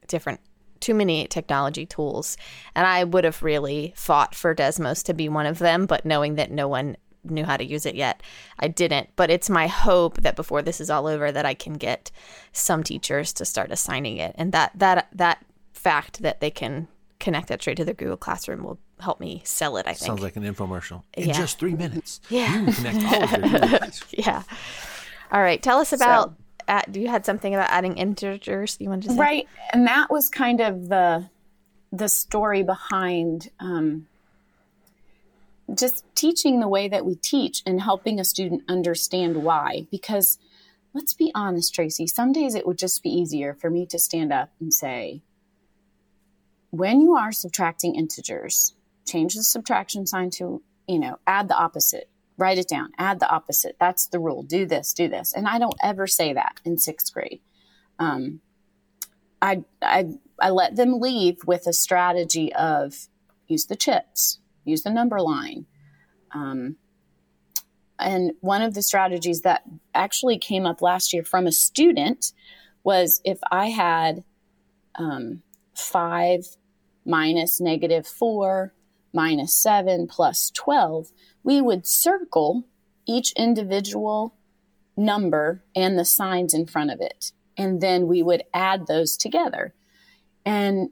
[0.07, 0.41] different
[0.81, 2.37] too many technology tools.
[2.75, 6.37] And I would have really fought for Desmos to be one of them, but knowing
[6.37, 8.23] that no one knew how to use it yet.
[8.59, 11.75] I didn't, but it's my hope that before this is all over that I can
[11.75, 12.11] get
[12.53, 14.35] some teachers to start assigning it.
[14.39, 18.63] And that that that fact that they can connect that straight to their Google Classroom
[18.63, 20.07] will help me sell it, I think.
[20.07, 21.03] Sounds like an infomercial.
[21.15, 21.35] In yeah.
[21.35, 22.21] just 3 minutes.
[22.29, 22.67] Yeah.
[22.67, 24.43] You connect all of your Google Yeah.
[25.31, 26.35] All right, tell us about
[26.69, 29.19] so, you had something about adding integers you wanted to say?
[29.19, 29.49] Right.
[29.73, 31.29] And that was kind of the
[31.91, 34.07] the story behind um,
[35.75, 39.87] just teaching the way that we teach and helping a student understand why.
[39.91, 40.39] Because
[40.95, 44.33] let's be honest, Tracy, some days it would just be easier for me to stand
[44.33, 45.23] up and say,
[46.71, 48.75] when you are subtracting integers,
[49.09, 52.09] change the subtraction sign to, you know, add the opposite.
[52.37, 53.77] Write it down, add the opposite.
[53.81, 54.45] That's the rule.
[54.45, 55.33] Do this, do this.
[55.33, 57.41] And I don't ever say that in sixth grade.
[57.99, 58.41] Um,
[59.43, 63.09] I, I, I let them leave with a strategy of
[63.49, 65.67] use the chips, use the number line.
[66.33, 66.77] Um,
[67.99, 69.63] and one of the strategies that
[69.95, 72.33] actually came up last year from a student
[72.85, 74.23] was if I had
[74.95, 75.43] um,
[75.75, 76.47] five
[77.05, 78.73] minus negative four
[79.13, 81.09] minus seven plus 12,
[81.43, 82.65] we would circle
[83.07, 84.35] each individual
[84.97, 87.33] number and the signs in front of it.
[87.57, 89.75] And then we would add those together.
[90.45, 90.91] And,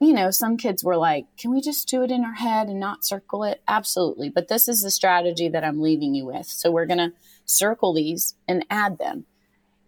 [0.00, 2.78] you know, some kids were like, can we just do it in our head and
[2.78, 3.62] not circle it?
[3.66, 4.28] Absolutely.
[4.28, 6.46] But this is the strategy that I'm leaving you with.
[6.46, 7.12] So we're going to
[7.44, 9.26] circle these and add them.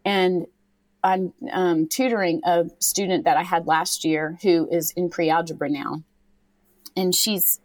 [0.04, 0.46] And
[1.02, 5.68] I'm um, tutoring a student that I had last year who is in pre algebra
[5.68, 6.02] now.
[6.96, 7.60] And she's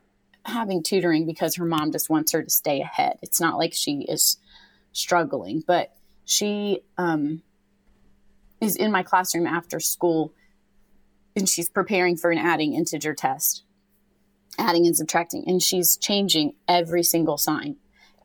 [0.46, 3.18] having tutoring because her mom just wants her to stay ahead.
[3.22, 4.38] It's not like she is
[4.92, 5.94] struggling, but
[6.26, 7.42] she um,
[8.60, 10.34] is in my classroom after school
[11.36, 13.64] and she's preparing for an adding integer test,
[14.58, 17.78] adding and subtracting, and she's changing every single sign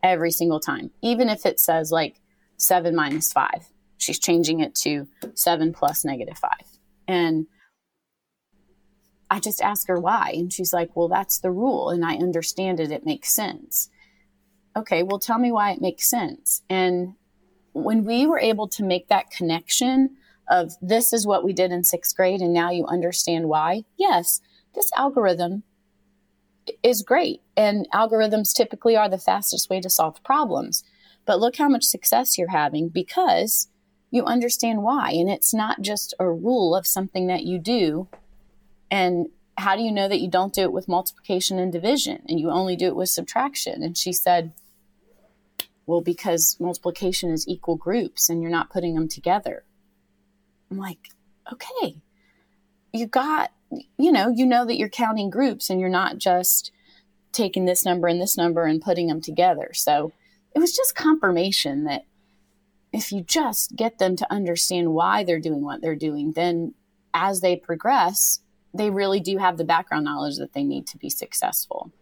[0.02, 2.20] every single time, even if it says like
[2.56, 3.68] seven minus five.
[3.98, 6.66] She's changing it to seven plus negative five.
[7.08, 7.46] And
[9.30, 10.32] I just ask her why.
[10.34, 11.90] And she's like, well, that's the rule.
[11.90, 12.92] And I understand it.
[12.92, 13.90] It makes sense.
[14.76, 16.62] Okay, well, tell me why it makes sense.
[16.68, 17.14] And
[17.72, 20.16] when we were able to make that connection
[20.48, 24.40] of this is what we did in sixth grade and now you understand why, yes,
[24.74, 25.64] this algorithm
[26.82, 27.40] is great.
[27.56, 30.84] And algorithms typically are the fastest way to solve problems.
[31.24, 33.68] But look how much success you're having because
[34.10, 35.10] you understand why.
[35.10, 38.08] And it's not just a rule of something that you do
[38.90, 42.38] and how do you know that you don't do it with multiplication and division and
[42.38, 43.82] you only do it with subtraction?
[43.82, 44.52] And she said,
[45.86, 49.64] Well, because multiplication is equal groups and you're not putting them together.
[50.70, 51.08] I'm like,
[51.52, 51.96] Okay,
[52.92, 53.52] you got,
[53.98, 56.70] you know, you know that you're counting groups and you're not just
[57.32, 59.70] taking this number and this number and putting them together.
[59.72, 60.12] So
[60.54, 62.06] it was just confirmation that
[62.92, 66.74] if you just get them to understand why they're doing what they're doing, then
[67.12, 68.40] as they progress,
[68.76, 71.92] they really do have the background knowledge that they need to be successful.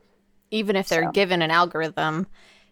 [0.51, 1.13] Even if they're so.
[1.13, 2.27] given an algorithm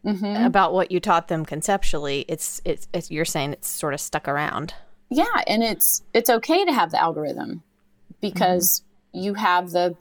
[0.04, 0.44] mm-hmm.
[0.44, 4.28] about what you taught them conceptually, it's, it's it's you're saying it's sort of stuck
[4.28, 4.74] around.
[5.10, 7.62] Yeah, and it's it's okay to have the algorithm
[8.20, 8.82] because
[9.14, 9.24] mm-hmm.
[9.24, 9.96] you have the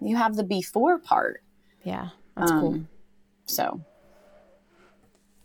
[0.00, 1.42] you have the before part.
[1.82, 2.80] Yeah, that's um, cool.
[3.46, 3.80] So,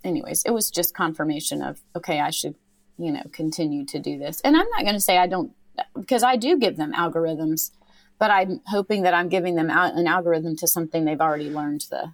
[0.04, 2.56] anyways, it was just confirmation of okay, I should
[2.98, 4.42] you know continue to do this.
[4.42, 5.52] And I'm not going to say I don't
[5.96, 7.72] because I do give them algorithms,
[8.18, 12.14] but I'm hoping that I'm giving them an algorithm to something they've already learned the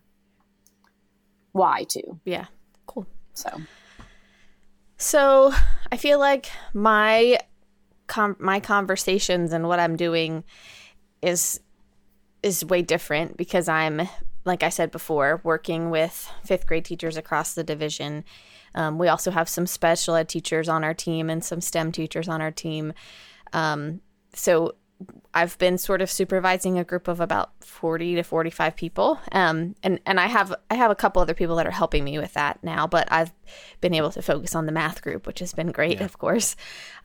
[1.52, 2.20] why to.
[2.26, 2.46] Yeah,
[2.86, 3.08] cool.
[3.34, 3.62] So,
[4.98, 5.54] so
[5.92, 7.40] I feel like my
[8.08, 10.44] com- my conversations and what I'm doing
[11.22, 11.60] is
[12.44, 14.08] is way different because I'm
[14.46, 18.24] like I said before, working with fifth grade teachers across the division.
[18.76, 22.30] Um, we also have some special ed teachers on our team and some STEM teachers
[22.30, 22.94] on our team.
[23.54, 24.02] Um,
[24.34, 24.76] so
[25.34, 29.20] I've been sort of supervising a group of about 40 to 45 people.
[29.34, 32.18] Um, and, and I have, I have a couple other people that are helping me
[32.18, 33.34] with that now, but I've
[33.82, 36.06] been able to focus on the math group, which has been great, yeah.
[36.06, 36.56] of course.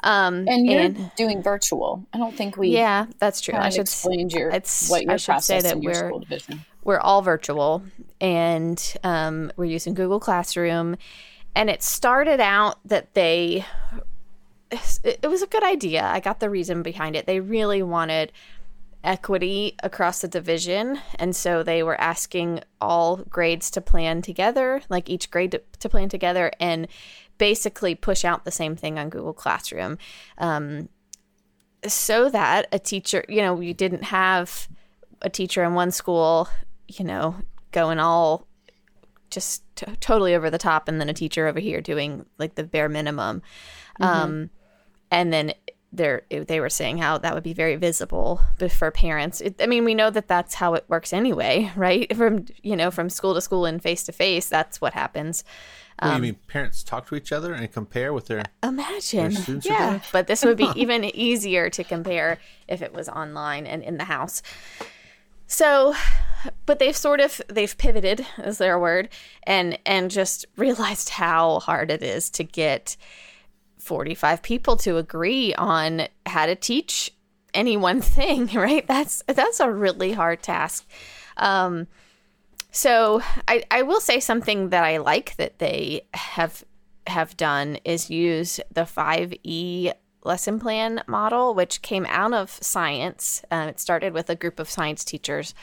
[0.05, 2.07] Um, and you're and, doing virtual.
[2.13, 3.55] I don't think we, yeah, that's true.
[3.57, 6.13] I should explain your, it's, what your I should say that we're,
[6.85, 7.83] we're all virtual
[8.21, 10.97] and, um, we're using Google Classroom
[11.57, 13.65] and it started out that they
[14.71, 16.05] it was a good idea.
[16.05, 17.27] I got the reason behind it.
[17.27, 18.33] They really wanted
[19.03, 25.09] equity across the division and so they were asking all grades to plan together like
[25.09, 26.87] each grade to, to plan together and
[27.39, 29.97] basically push out the same thing on google classroom
[30.37, 30.87] um,
[31.87, 34.69] so that a teacher you know we didn't have
[35.23, 36.47] a teacher in one school
[36.87, 37.35] you know
[37.73, 38.47] going all
[39.31, 42.65] just t- totally over the top and then a teacher over here doing like the
[42.65, 43.41] bare minimum
[43.99, 44.05] mm-hmm.
[44.05, 44.51] um,
[45.11, 45.53] and then
[45.93, 48.41] they they were saying how that would be very visible
[48.71, 49.41] for parents.
[49.41, 52.15] It, I mean, we know that that's how it works anyway, right?
[52.17, 55.45] From you know, from school to school and face to face, that's what happens.
[56.03, 59.35] Um, you mean parents talk to each other and compare with their imagine?
[59.35, 62.39] Their yeah, but this would be even easier to compare
[62.69, 64.43] if it was online and in the house.
[65.47, 65.95] So,
[66.65, 69.09] but they've sort of they've pivoted, is their word,
[69.43, 72.97] and and just realized how hard it is to get
[73.81, 77.13] 45 people to agree on how to teach
[77.55, 78.87] any one thing, right?
[78.87, 80.87] That's that's a really hard task.
[81.37, 81.87] Um,
[82.71, 86.65] so I, I will say something that I like that they have
[87.07, 93.43] have done is use the 5e lesson plan model, which came out of science.
[93.51, 95.55] Uh, it started with a group of science teachers,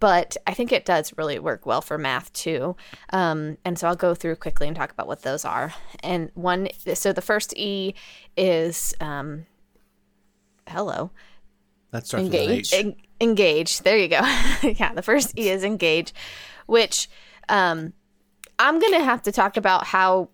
[0.00, 2.76] but I think it does really work well for math too.
[3.10, 5.72] Um, and so I'll go through quickly and talk about what those are.
[6.02, 7.94] And one, so the first E
[8.36, 9.46] is um,
[10.68, 11.10] hello.
[11.90, 12.72] That starts engage.
[12.72, 12.96] with an H.
[13.20, 13.80] En- engage.
[13.80, 14.20] There you go.
[14.62, 16.12] yeah, the first E is engage,
[16.66, 17.08] which
[17.48, 17.92] um,
[18.58, 20.28] I'm going to have to talk about how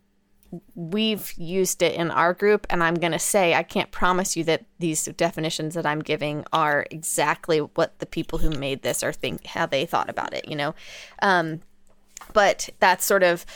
[0.75, 4.43] we've used it in our group and i'm going to say i can't promise you
[4.43, 9.13] that these definitions that i'm giving are exactly what the people who made this are
[9.13, 10.75] think how they thought about it you know?
[11.23, 11.61] Um,
[12.33, 13.47] but that's sort of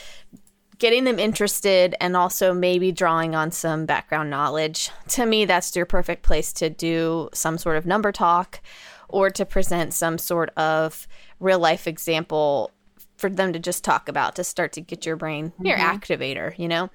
[0.78, 4.90] getting them interested and also maybe drawing on some background knowledge.
[5.08, 8.60] To me that's your perfect place to do some sort of number talk
[9.08, 11.06] or to present some sort of
[11.38, 12.70] real life example
[13.16, 16.68] for them to just talk about to start to get your brain your activator you
[16.68, 16.90] know?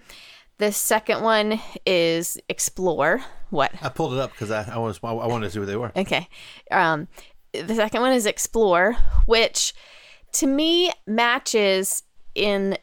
[0.58, 3.72] The second one is explore what?
[3.82, 5.92] I pulled it up because I, I, was, I wanted to see what they were.
[5.96, 6.28] okay.
[6.72, 7.08] Um
[7.54, 8.94] the second one is explore
[9.26, 9.74] which
[10.34, 12.04] to me matches
[12.36, 12.78] in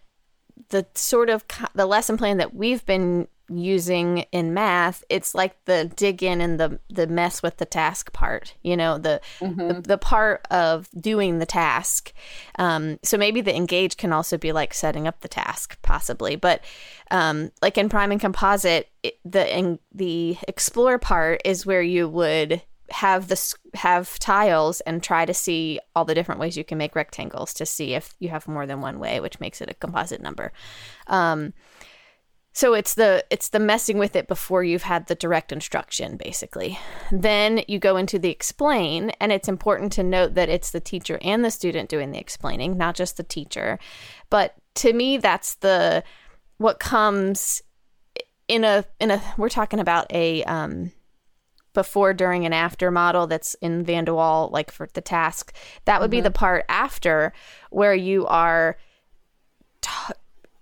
[0.70, 5.56] the sort of co- the lesson plan that we've been using in math it's like
[5.66, 9.80] the dig in and the the mess with the task part you know the the,
[9.86, 12.12] the part of doing the task.
[12.58, 16.64] Um, so maybe the engage can also be like setting up the task possibly but
[17.10, 22.08] um, like in prime and composite it, the in, the explore part is where you
[22.08, 26.78] would have the have tiles and try to see all the different ways you can
[26.78, 29.74] make rectangles to see if you have more than one way which makes it a
[29.74, 30.52] composite number.
[31.08, 31.52] Um,
[32.56, 36.78] so it's the it's the messing with it before you've had the direct instruction basically.
[37.12, 41.18] Then you go into the explain and it's important to note that it's the teacher
[41.20, 43.78] and the student doing the explaining not just the teacher.
[44.30, 46.02] But to me that's the
[46.56, 47.60] what comes
[48.48, 50.92] in a in a we're talking about a um
[51.74, 55.54] before during and after model that's in van de Walle, like for the task.
[55.84, 57.34] That would be the part after
[57.68, 58.78] where you are
[59.82, 60.14] t-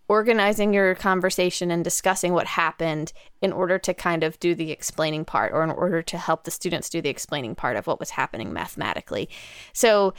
[0.09, 5.25] organizing your conversation and discussing what happened in order to kind of do the explaining
[5.25, 8.11] part or in order to help the students do the explaining part of what was
[8.11, 9.29] happening mathematically.
[9.73, 10.13] So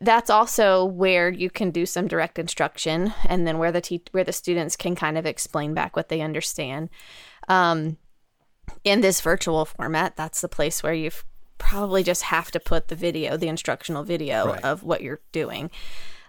[0.00, 4.24] that's also where you can do some direct instruction and then where the te- where
[4.24, 6.88] the students can kind of explain back what they understand.
[7.48, 7.98] Um,
[8.84, 11.10] in this virtual format, that's the place where you
[11.58, 14.64] probably just have to put the video, the instructional video Right.
[14.64, 15.70] of what you're doing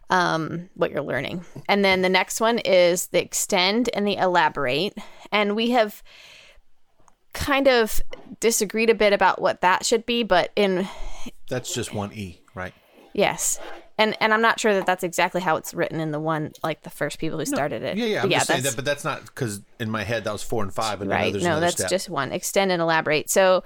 [0.09, 1.43] um, what you're learning.
[1.67, 4.95] And then the next one is the extend and the elaborate.
[5.31, 6.03] And we have
[7.33, 8.01] kind of
[8.39, 10.87] disagreed a bit about what that should be, but in
[11.49, 12.73] That's just one E, right?
[13.13, 13.59] yes.
[13.95, 16.81] And and I'm not sure that that's exactly how it's written in the one like
[16.81, 17.95] the first people who started it.
[17.95, 18.21] Yeah, yeah.
[18.23, 20.41] I'm But just saying that's- that, but that's not because in my head that was
[20.41, 21.91] four and five, and right no that's step.
[21.91, 23.63] just one extend and elaborate so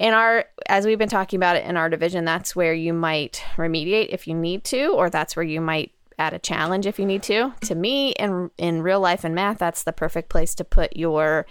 [0.00, 3.44] in our as we've been talking about it in our division that's where you might
[3.56, 7.04] remediate if you need to or that's where you might add a challenge if you
[7.04, 10.64] need to to me in in real life and math that's the perfect place to
[10.64, 11.46] put your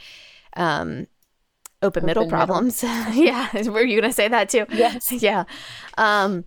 [0.57, 1.05] um
[1.81, 2.37] open, middle middle.
[2.37, 2.83] problems
[3.13, 5.11] yeah were you gonna say that too Yes.
[5.21, 5.43] yeah
[5.97, 6.43] um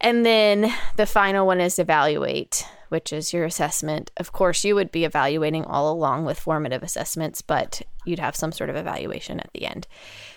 [0.00, 4.12] and then the final one is evaluate, which is your assessment.
[4.16, 8.52] Of course, you would be evaluating all along with formative assessments, but you'd have some
[8.52, 9.88] sort of evaluation at the end.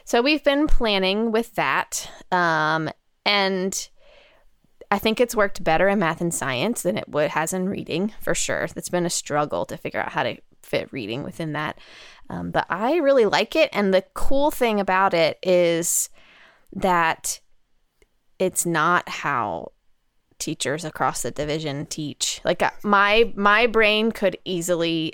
[0.03, 2.09] So we've been planning with that.
[2.31, 2.89] Um,
[3.25, 3.89] and
[4.89, 8.13] I think it's worked better in math and science than it would has in reading
[8.19, 8.67] for sure.
[8.75, 11.77] It's been a struggle to figure out how to fit reading within that.
[12.29, 13.69] Um, but I really like it.
[13.73, 16.09] And the cool thing about it is
[16.73, 17.39] that
[18.39, 19.71] it's not how
[20.39, 22.41] teachers across the division teach.
[22.43, 25.13] Like uh, my my brain could easily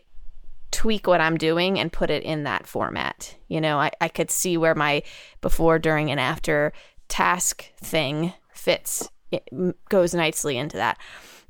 [0.72, 3.36] tweak what I'm doing and put it in that format.
[3.48, 5.04] You know, I, I could see where my
[5.42, 6.74] before, during, and after
[7.08, 9.48] task thing fits, it
[9.90, 10.98] goes nicely into that.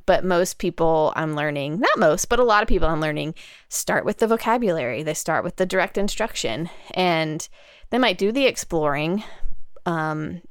[0.06, 3.36] But most people I'm learning, not most, but a lot of people I'm learning
[3.70, 5.04] start with the vocabulary.
[5.04, 7.48] They start with the direct instruction and
[7.90, 9.24] they might do the exploring.
[9.86, 10.42] Um,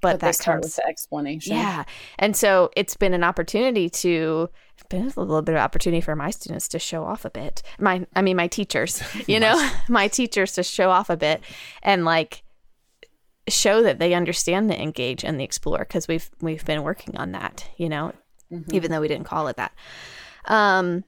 [0.00, 1.56] but, But that start comes with the explanation.
[1.56, 1.84] yeah.
[2.18, 4.50] And so it's been an opportunity to
[4.88, 7.62] been a little bit of opportunity for my students to show off a bit.
[7.78, 11.42] My I mean my teachers, you know, my teachers to show off a bit
[11.82, 12.42] and like
[13.48, 17.32] show that they understand the engage and the explore because we've we've been working on
[17.32, 18.12] that, you know,
[18.70, 19.72] even though we didn't call it that.
[20.46, 21.04] Um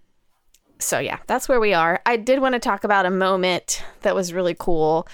[0.79, 2.01] so yeah, that's where we are.
[2.05, 5.09] I did want to talk about a moment that was really cool.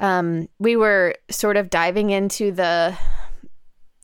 [0.00, 2.96] Um, we were sort of diving into the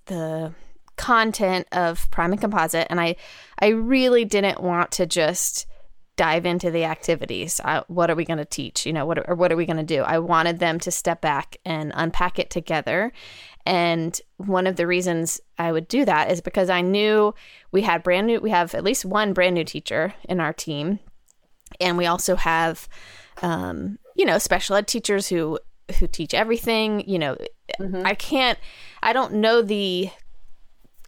[0.06, 0.52] the
[0.98, 3.16] content of Prime and Composite, and I
[3.58, 5.66] I really didn't want to just
[6.16, 7.60] dive into the activities.
[7.64, 8.84] I, what are we going to teach?
[8.84, 10.02] You know, what or what are we going to do?
[10.02, 13.12] I wanted them to step back and unpack it together.
[13.64, 17.34] And one of the reasons I would do that is because I knew
[17.70, 20.98] we had brand new, we have at least one brand new teacher in our team,
[21.80, 22.88] and we also have,
[23.42, 25.58] um, you know, special ed teachers who
[25.98, 27.08] who teach everything.
[27.08, 27.36] You know,
[27.78, 28.02] mm-hmm.
[28.04, 28.58] I can't,
[29.02, 30.10] I don't know the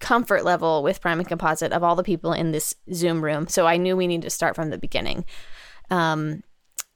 [0.00, 3.46] comfort level with prime and composite of all the people in this Zoom room.
[3.48, 5.24] So I knew we needed to start from the beginning.
[5.90, 6.42] Um,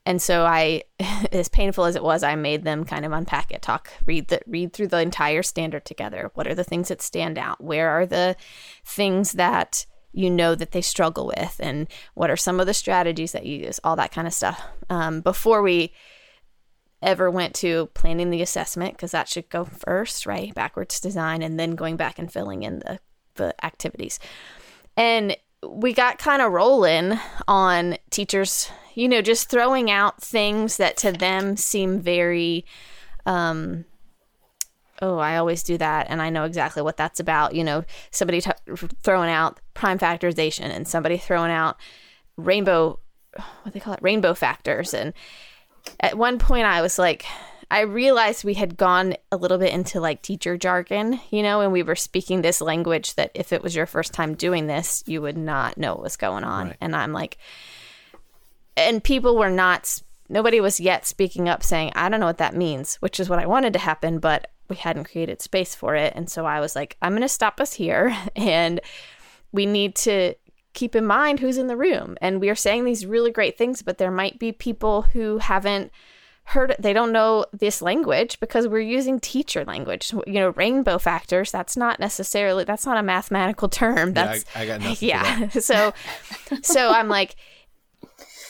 [0.06, 0.82] and so I,
[1.32, 4.40] as painful as it was, I made them kind of unpack it, talk, read the
[4.46, 6.30] read through the entire standard together.
[6.34, 7.62] What are the things that stand out?
[7.62, 8.36] Where are the
[8.84, 13.32] things that you know that they struggle with, and what are some of the strategies
[13.32, 13.80] that you use?
[13.82, 14.62] All that kind of stuff.
[14.90, 15.92] Um, before we
[17.04, 20.54] ever went to planning the assessment because that should go first, right?
[20.54, 22.98] Backwards design and then going back and filling in the,
[23.36, 24.18] the activities.
[24.96, 25.36] And
[25.66, 31.12] we got kind of rolling on teachers, you know, just throwing out things that to
[31.12, 32.64] them seem very,
[33.26, 33.84] um,
[35.00, 36.06] oh, I always do that.
[36.08, 37.54] And I know exactly what that's about.
[37.54, 38.50] You know, somebody t-
[39.02, 41.76] throwing out prime factorization and somebody throwing out
[42.36, 42.98] rainbow,
[43.62, 44.94] what they call it, rainbow factors.
[44.94, 45.12] And,
[46.00, 47.24] at one point I was like,
[47.70, 51.72] I realized we had gone a little bit into like teacher jargon, you know, and
[51.72, 55.22] we were speaking this language that if it was your first time doing this, you
[55.22, 56.68] would not know what was going on.
[56.68, 56.76] Right.
[56.80, 57.38] And I'm like,
[58.76, 62.54] and people were not, nobody was yet speaking up saying, I don't know what that
[62.54, 66.12] means, which is what I wanted to happen, but we hadn't created space for it.
[66.16, 68.80] And so I was like, I'm going to stop us here and
[69.52, 70.34] we need to
[70.74, 72.16] keep in mind who's in the room.
[72.20, 75.90] And we are saying these really great things, but there might be people who haven't
[76.48, 76.82] heard it.
[76.82, 80.12] They don't know this language because we're using teacher language.
[80.26, 84.12] You know, rainbow factors, that's not necessarily, that's not a mathematical term.
[84.12, 85.08] That's, yeah, I, I got nothing.
[85.08, 85.48] Yeah.
[85.48, 85.94] so,
[86.62, 87.36] so I'm like,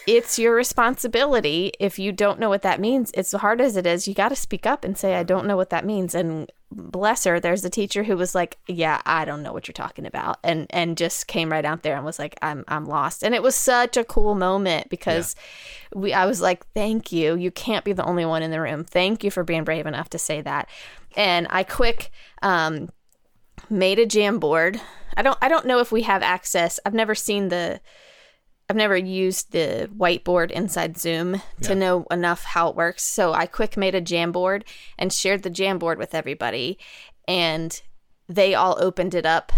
[0.07, 1.73] it's your responsibility.
[1.81, 4.07] If you don't know what that means, it's hard as it is.
[4.07, 6.15] You got to speak up and say, I don't know what that means.
[6.15, 9.73] And bless her, there's a teacher who was like, Yeah, I don't know what you're
[9.73, 10.39] talking about.
[10.43, 13.23] And, and just came right out there and was like, I'm, I'm lost.
[13.23, 15.37] And it was such a cool moment because
[15.95, 16.01] yeah.
[16.01, 17.37] we, I was like, Thank you.
[17.37, 18.85] You can't be the only one in the room.
[18.85, 20.69] Thank you for being brave enough to say that.
[21.17, 22.11] And I quick,
[22.43, 22.91] um,
[23.71, 24.81] made a Jamboard.
[25.17, 26.81] I don't, I don't know if we have access.
[26.85, 27.81] I've never seen the,
[28.69, 31.75] I've never used the whiteboard inside Zoom to yeah.
[31.75, 33.03] know enough how it works.
[33.03, 34.63] So I quick made a Jamboard
[34.99, 36.79] and shared the Jamboard with everybody,
[37.29, 37.81] and
[38.27, 39.53] they all opened it up.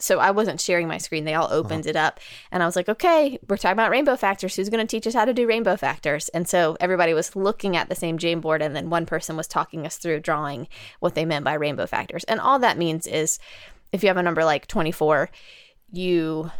[0.00, 1.90] So I wasn't sharing my screen; they all opened uh-huh.
[1.90, 2.20] it up,
[2.52, 4.54] and I was like, "Okay, we're talking about rainbow factors.
[4.54, 7.76] Who's going to teach us how to do rainbow factors?" And so everybody was looking
[7.76, 10.68] at the same Jamboard, and then one person was talking us through drawing
[11.00, 12.22] what they meant by rainbow factors.
[12.24, 13.40] And all that means is,
[13.92, 15.30] if you have a number like twenty-four,
[15.92, 16.52] you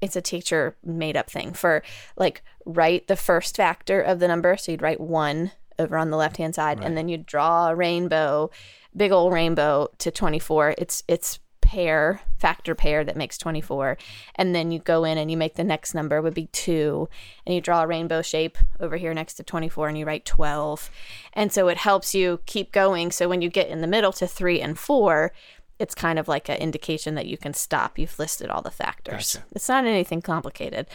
[0.00, 1.82] it's a teacher made up thing for
[2.16, 4.56] like write the first factor of the number.
[4.56, 6.86] So you'd write one over on the left hand side, right.
[6.86, 8.50] and then you draw a rainbow,
[8.96, 10.74] big old rainbow to 24.
[10.78, 13.98] It's it's pair factor pair that makes 24
[14.36, 17.06] and then you go in and you make the next number would be 2
[17.44, 20.90] and you draw a rainbow shape over here next to 24 and you write 12
[21.34, 24.26] and so it helps you keep going so when you get in the middle to
[24.26, 25.30] 3 and 4
[25.78, 27.98] it's kind of like an indication that you can stop.
[27.98, 29.34] You've listed all the factors.
[29.34, 29.46] Gotcha.
[29.52, 30.86] It's not anything complicated.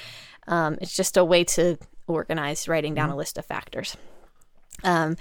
[0.48, 1.78] Um, it's just a way to
[2.08, 3.16] organize writing down mm-hmm.
[3.16, 3.96] a list of factors.
[4.84, 5.16] Um,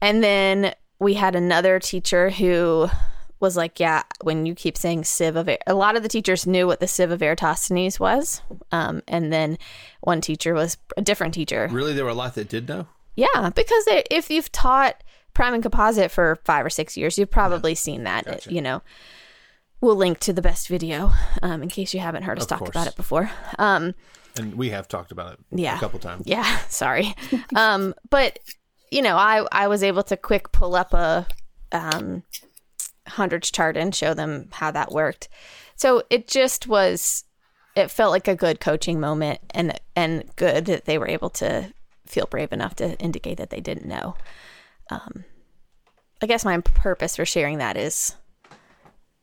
[0.00, 2.88] and then we had another teacher who
[3.38, 6.66] was like, "Yeah, when you keep saying sieve of a lot of the teachers knew
[6.66, 9.58] what the sieve of Eratosthenes was." Um, and then
[10.00, 11.68] one teacher was a different teacher.
[11.70, 12.86] Really, there were a lot that did know.
[13.16, 15.02] Yeah, because if you've taught
[15.34, 17.18] Prime and Composite for five or six years.
[17.18, 17.76] You've probably yeah.
[17.76, 18.24] seen that.
[18.24, 18.52] Gotcha.
[18.52, 18.82] you know,
[19.80, 21.12] we'll link to the best video
[21.42, 22.70] um, in case you haven't heard us of talk course.
[22.70, 23.30] about it before.
[23.58, 23.94] Um,
[24.38, 26.24] and we have talked about it yeah, a couple times.
[26.26, 27.14] Yeah, sorry.
[27.54, 28.38] um, but
[28.90, 31.26] you know, I I was able to quick pull up a
[31.72, 32.22] um,
[33.06, 35.28] hundreds chart and show them how that worked.
[35.76, 37.24] So it just was.
[37.76, 41.72] It felt like a good coaching moment, and and good that they were able to
[42.06, 44.16] feel brave enough to indicate that they didn't know
[44.90, 45.24] um,
[46.22, 48.14] I guess my purpose for sharing that is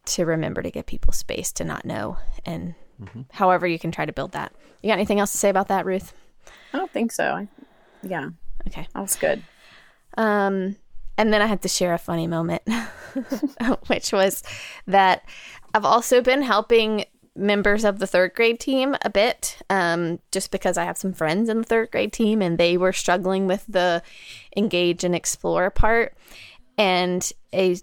[0.05, 3.21] to remember to give people space to not know, and mm-hmm.
[3.31, 4.53] however you can try to build that.
[4.81, 6.13] You got anything else to say about that, Ruth?
[6.73, 7.23] I don't think so.
[7.23, 7.47] I,
[8.03, 8.29] yeah.
[8.67, 8.87] Okay.
[8.93, 9.43] That was good.
[10.17, 10.77] Um,
[11.17, 12.61] and then I had to share a funny moment,
[13.87, 14.43] which was
[14.85, 15.23] that
[15.73, 17.05] I've also been helping
[17.37, 21.49] members of the third grade team a bit, um, just because I have some friends
[21.49, 24.01] in the third grade team and they were struggling with the
[24.55, 26.15] engage and explore part.
[26.77, 27.77] And a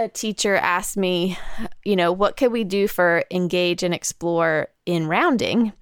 [0.00, 1.36] a teacher asked me,
[1.84, 5.72] you know, what could we do for engage and explore in rounding?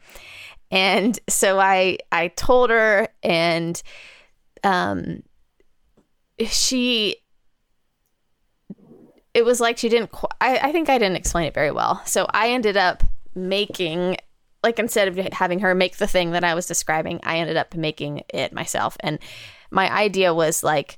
[0.71, 3.81] And so I I told her and
[4.65, 5.23] um
[6.47, 7.17] she
[9.37, 12.01] it was like she didn't qu- I, I think I didn't explain it very well.
[12.07, 13.03] So I ended up
[13.35, 14.17] making
[14.63, 17.75] like instead of having her make the thing that I was describing, I ended up
[17.75, 18.97] making it myself.
[19.01, 19.19] And
[19.71, 20.97] my idea was like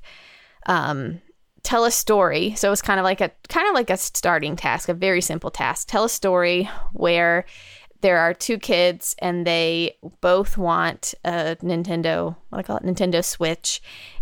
[0.67, 1.21] um
[1.63, 2.55] tell a story.
[2.55, 5.19] So it was kind of like a kind of like a starting task, a very
[5.19, 5.89] simple task.
[5.89, 7.43] Tell a story where
[7.99, 13.21] there are two kids and they both want a Nintendo, what I call it, Nintendo
[13.21, 13.81] Switch,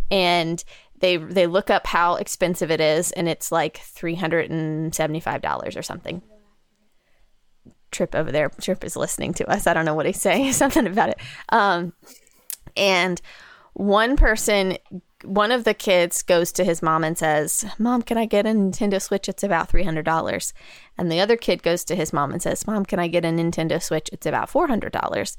[0.10, 0.64] and
[1.00, 5.20] they they look up how expensive it is, and it's like three hundred and seventy
[5.20, 6.22] five dollars or something.
[7.92, 8.50] Trip over there.
[8.62, 9.68] Trip is listening to us.
[9.68, 10.54] I don't know what he's saying.
[10.54, 11.20] Something about it.
[11.50, 11.94] Um,
[12.76, 13.22] and
[13.74, 14.78] one person
[15.24, 18.50] one of the kids goes to his mom and says, Mom, can I get a
[18.50, 19.28] Nintendo Switch?
[19.28, 20.54] It's about $300.
[20.98, 23.30] And the other kid goes to his mom and says, Mom, can I get a
[23.30, 24.10] Nintendo Switch?
[24.14, 25.36] It's about $400.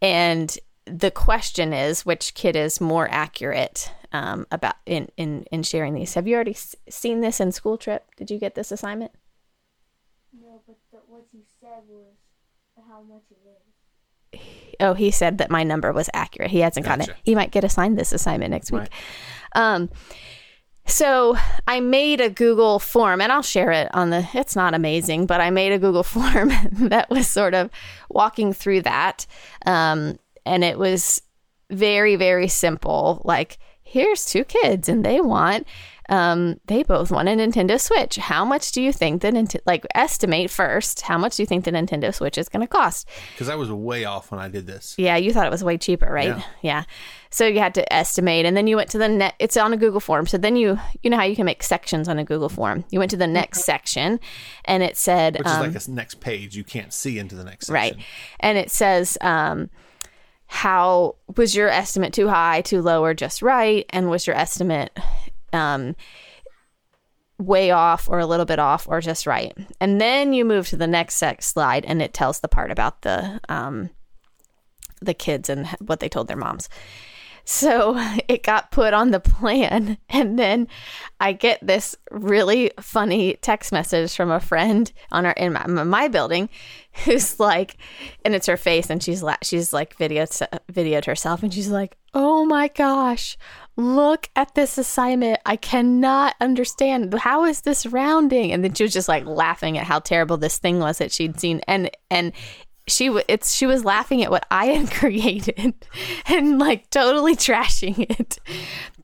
[0.00, 5.94] And the question is, which kid is more accurate um, about in, in, in sharing
[5.94, 6.14] these?
[6.14, 8.04] Have you already s- seen this in school trip?
[8.16, 9.12] Did you get this assignment?
[10.38, 12.14] No, but the, what you said was
[12.88, 14.40] how much it is.
[14.80, 16.50] Oh, he said that my number was accurate.
[16.50, 17.16] He hasn't gotten it.
[17.22, 18.80] He might get assigned this assignment next week.
[18.80, 18.90] Right.
[19.54, 19.90] Um,
[20.86, 21.36] so
[21.68, 24.26] I made a Google form, and I'll share it on the.
[24.34, 27.70] It's not amazing, but I made a Google form that was sort of
[28.08, 29.26] walking through that,
[29.64, 31.22] um, and it was
[31.70, 33.22] very, very simple.
[33.24, 35.66] Like, here's two kids, and they want.
[36.08, 38.16] Um, they both want a Nintendo Switch.
[38.16, 41.02] How much do you think the Nintendo, like estimate first?
[41.02, 43.08] How much do you think the Nintendo Switch is going to cost?
[43.32, 44.94] Because I was way off when I did this.
[44.98, 46.26] Yeah, you thought it was way cheaper, right?
[46.36, 46.42] Yeah.
[46.60, 46.84] Yeah.
[47.30, 49.34] So you had to estimate, and then you went to the net.
[49.38, 50.26] It's on a Google form.
[50.26, 52.84] So then you, you know how you can make sections on a Google form.
[52.90, 54.20] You went to the next section,
[54.66, 56.56] and it said, Which is um, like a s- next page.
[56.56, 57.96] You can't see into the next right,
[58.40, 59.70] and it says, um,
[60.52, 63.86] how was your estimate too high, too low, or just right?
[63.88, 64.94] And was your estimate,
[65.54, 65.96] um,
[67.38, 69.56] way off or a little bit off or just right.
[69.80, 73.00] And then you move to the next sex slide and it tells the part about
[73.00, 73.88] the um
[75.00, 76.68] the kids and what they told their moms.
[77.44, 77.96] So
[78.28, 80.68] it got put on the plan and then
[81.20, 86.08] I get this really funny text message from a friend on our in my, my
[86.08, 86.48] building
[87.04, 87.76] who's like
[88.24, 91.96] and it's her face and she's la- she's like videoed videoed herself and she's like,
[92.12, 93.38] "Oh my gosh,
[93.76, 95.40] look at this assignment.
[95.46, 97.14] I cannot understand.
[97.14, 100.58] How is this rounding?" And then she was just like laughing at how terrible this
[100.58, 102.32] thing was that she'd seen and and
[102.88, 105.74] she w- it's she was laughing at what I had created
[106.26, 108.38] and like totally trashing it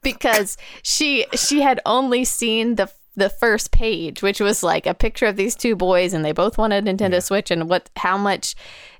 [0.02, 5.26] because she she had only seen the the first page which was like a picture
[5.26, 8.54] of these two boys and they both wanted a Nintendo Switch and what how much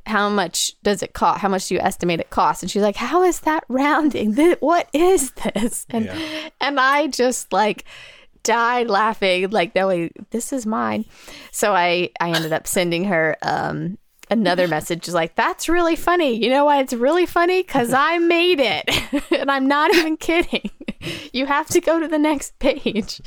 [0.07, 2.97] how much does it cost how much do you estimate it costs and she's like
[2.97, 4.35] how is that rounding?
[4.61, 5.87] What is this?
[5.91, 6.49] And Yeah.
[6.61, 7.85] and I just like
[8.43, 11.05] died laughing like no wait this is mine.
[11.53, 13.99] So i i ended up sending her um
[14.31, 18.19] another message is like that's really funny you know why it's really funny because i
[18.19, 18.85] made it
[19.33, 20.71] and i'm not even kidding
[21.33, 23.21] you have to go to the next page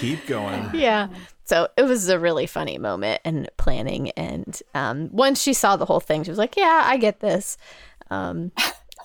[0.00, 0.70] Keep going.
[0.74, 1.08] yeah
[1.44, 5.84] so it was a really funny moment and planning and um once she saw the
[5.86, 7.56] whole thing she was like yeah i get this
[8.10, 8.52] um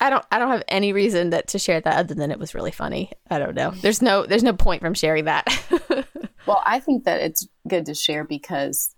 [0.04, 2.56] I don't I don't have any reason that to share that other than it was
[2.56, 3.12] really funny.
[3.30, 3.70] I don't know.
[3.70, 5.46] There's no there's no point from sharing that.
[6.48, 8.96] Well, I think that it's good to share because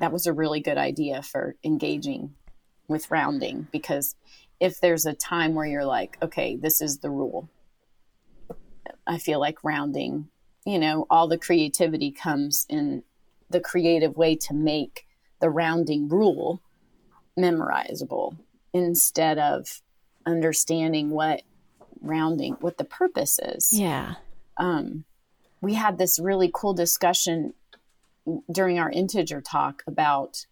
[0.00, 2.34] that was a really good idea for engaging
[2.88, 3.68] with rounding.
[3.70, 4.14] Because
[4.60, 7.48] if there's a time where you're like, okay, this is the rule,
[9.06, 10.28] I feel like rounding,
[10.64, 13.02] you know, all the creativity comes in
[13.50, 15.06] the creative way to make
[15.40, 16.62] the rounding rule
[17.38, 18.36] memorizable
[18.72, 19.82] instead of
[20.24, 21.42] understanding what
[22.00, 24.14] rounding, what the purpose is yeah.
[24.56, 25.04] um,
[25.60, 27.54] we had this really cool discussion
[28.50, 30.46] during our integer talk about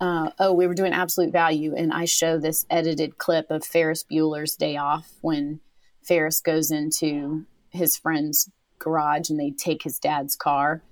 [0.00, 4.04] uh, oh we were doing absolute value and i show this edited clip of ferris
[4.04, 5.60] bueller's day off when
[6.02, 10.82] ferris goes into his friend's garage and they take his dad's car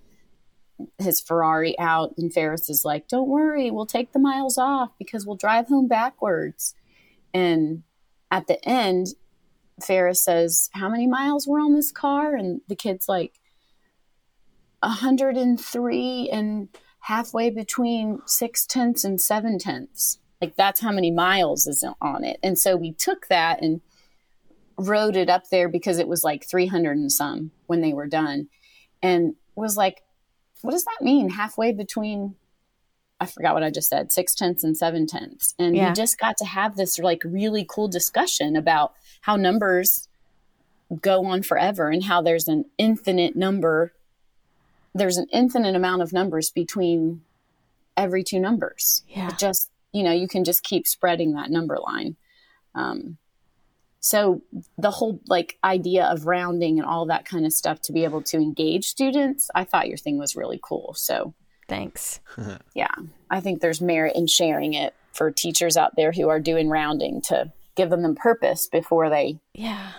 [0.99, 5.24] his ferrari out and ferris is like don't worry we'll take the miles off because
[5.24, 6.74] we'll drive home backwards
[7.33, 7.83] and
[8.31, 9.09] at the end
[9.83, 12.35] Ferris says, How many miles were on this car?
[12.35, 13.35] And the kid's like,
[14.81, 16.68] 103 and
[17.01, 20.18] halfway between six tenths and seven tenths.
[20.41, 22.39] Like, that's how many miles is on it.
[22.43, 23.81] And so we took that and
[24.77, 28.49] rode it up there because it was like 300 and some when they were done.
[29.03, 30.03] And was like,
[30.62, 31.31] What does that mean?
[31.31, 32.35] Halfway between
[33.18, 35.55] I forgot what I just said, six tenths and seven tenths.
[35.59, 35.89] And Yeah.
[35.89, 40.09] we just got to have this like really cool discussion about how numbers
[41.01, 43.93] go on forever and how there's an infinite number,
[44.97, 47.23] there's an infinite amount of numbers between
[47.97, 49.03] every two numbers.
[49.09, 49.29] Yeah.
[49.29, 52.17] It just, you know, you can just keep spreading that number line.
[52.75, 53.19] Um,
[54.01, 54.43] so
[54.79, 58.23] the whole like idea of rounding and all that kind of stuff to be able
[58.23, 60.95] to engage students, I thought your thing was really cool.
[60.95, 61.35] So
[61.69, 62.21] Thanks.
[62.75, 62.95] yeah,
[63.31, 67.21] I think there's merit in sharing it for teachers out there who are doing rounding
[67.23, 69.93] to give them the purpose before they Yeah.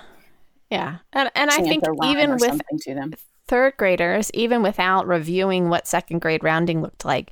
[0.70, 0.98] Yeah.
[1.14, 3.14] And and I think even with something to them.
[3.48, 7.32] Third graders, even without reviewing what second grade rounding looked like,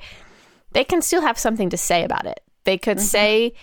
[0.72, 2.42] they can still have something to say about it.
[2.64, 3.06] They could mm-hmm.
[3.06, 3.54] say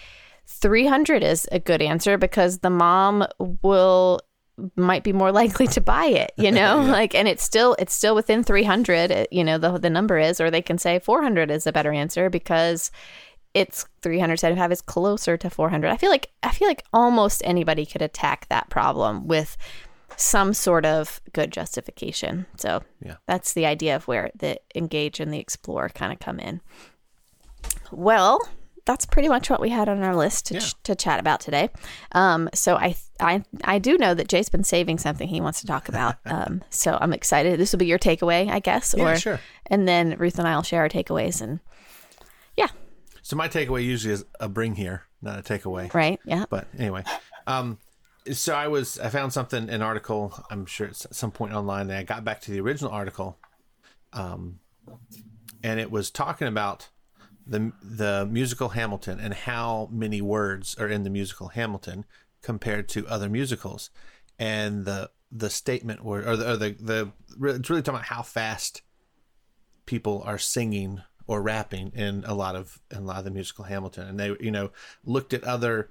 [0.47, 3.27] 300 is a good answer because the mom
[3.63, 4.21] will
[4.77, 6.81] might be more likely to buy it, you know?
[6.81, 10.51] Like and it's still it's still within 300, you know, the the number is or
[10.51, 12.91] they can say 400 is a better answer because
[13.55, 15.91] it's 375 is closer to 400.
[15.91, 19.57] I feel like I feel like almost anybody could attack that problem with
[20.17, 22.47] some sort of good justification.
[22.57, 23.17] So Yeah.
[23.27, 26.61] that's the idea of where the engage and the explore kind of come in.
[27.91, 28.41] Well,
[28.85, 31.71] that's pretty much what we had on our list to, ch- to chat about today.
[32.13, 35.67] Um, so I, I I do know that Jay's been saving something he wants to
[35.67, 36.17] talk about.
[36.27, 37.61] Um, so I'm excited.
[37.61, 38.95] This will be your takeaway, I guess.
[38.97, 39.41] Yeah, or, sure.
[39.67, 41.61] And then Ruth and I will share our takeaways and
[42.57, 42.69] yeah,
[43.23, 45.93] So my takeaway usually is a bring here, not a takeaway.
[45.95, 46.45] right, yeah.
[46.51, 47.05] But anyway,
[47.47, 47.79] um,
[48.31, 51.91] so I was I found something an article I'm sure it's at some point online,
[51.91, 53.39] and I got back to the original article,
[54.12, 54.61] um,
[55.62, 56.89] and it was talking about
[57.47, 62.05] the the musical Hamilton and how many words are in the musical Hamilton
[62.43, 63.91] compared to other musicals,
[64.39, 67.12] and the the statement were or the or the, the
[67.49, 68.83] it's really talking about how fast
[69.87, 73.64] people are singing or rapping in a lot of in a lot of the musical
[73.64, 74.70] Hamilton, and they you know
[75.05, 75.91] looked at other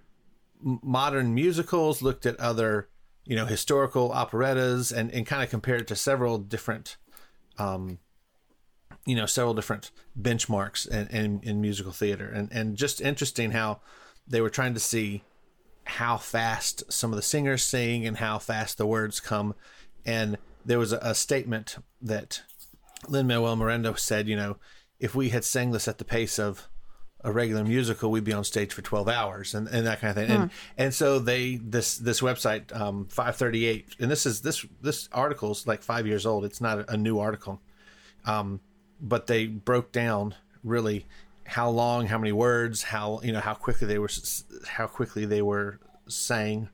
[0.62, 2.89] modern musicals, looked at other
[3.26, 6.97] you know historical operettas, and and kind of compared it to several different,
[7.57, 7.99] um,
[9.05, 13.80] you know, several different benchmarks in, in in musical theater, and and just interesting how
[14.28, 15.24] they were trying to see
[15.86, 19.55] how fast some of the singers sing and how fast the words come.
[20.05, 22.43] And there was a, a statement that
[23.07, 24.57] Lin Manuel Miranda said, you know,
[24.99, 26.70] if we had sang this at the pace of
[27.24, 30.15] a regular musical, we'd be on stage for 12 hours and, and that kind of
[30.15, 30.36] thing.
[30.36, 35.67] And, and so they, this, this website, um, 538, and this is, this, this article's
[35.67, 36.45] like five years old.
[36.45, 37.61] It's not a, a new article.
[38.26, 38.59] Um,
[38.99, 41.05] but they broke down really
[41.45, 45.26] how long, how many words, how, you know, how quickly they were, s- how quickly
[45.26, 46.69] they were sang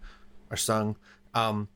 [0.50, 0.96] or sung.
[1.34, 1.68] Um,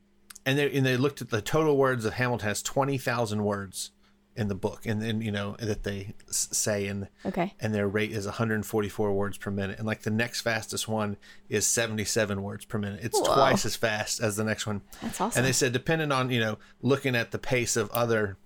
[0.45, 3.91] and they, and they looked at the total words of Hamilton has 20,000 words
[4.35, 7.53] in the book and then, you know, that they say in, Okay.
[7.59, 9.77] and their rate is 144 words per minute.
[9.77, 11.17] And like the next fastest one
[11.49, 13.01] is 77 words per minute.
[13.03, 13.33] It's Whoa.
[13.33, 14.81] twice as fast as the next one.
[15.01, 15.39] That's awesome.
[15.39, 18.37] And they said, depending on, you know, looking at the pace of other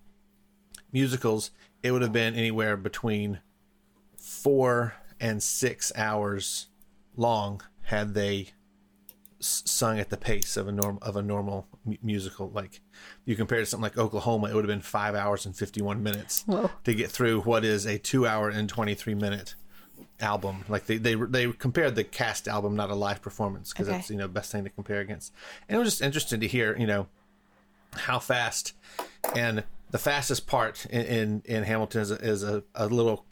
[0.92, 1.50] musicals,
[1.82, 3.38] it would have been anywhere between
[4.16, 6.66] four and six hours
[7.16, 8.48] long had they
[9.40, 12.50] sung at the pace of a norm of a normal mu- musical.
[12.50, 12.80] Like
[13.24, 15.82] you compare it to something like Oklahoma, it would have been five hours and fifty
[15.82, 16.70] one minutes Whoa.
[16.84, 19.54] to get through what is a two hour and twenty three minute
[20.20, 20.64] album.
[20.68, 23.98] Like they they they compared the cast album, not a live performance, because Okay.
[23.98, 25.32] that's you know best thing to compare against.
[25.68, 27.06] And it was just interesting to hear, you know,
[27.92, 28.72] how fast
[29.34, 33.24] and the fastest part in in, in Hamilton is, a, is a, a little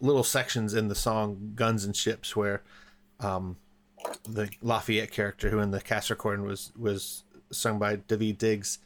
[0.00, 2.62] little sections in the song "Guns and Ships" where
[3.20, 3.56] um,
[4.28, 8.78] the Lafayette character, who in the cast recording was was sung by Daveed Diggs,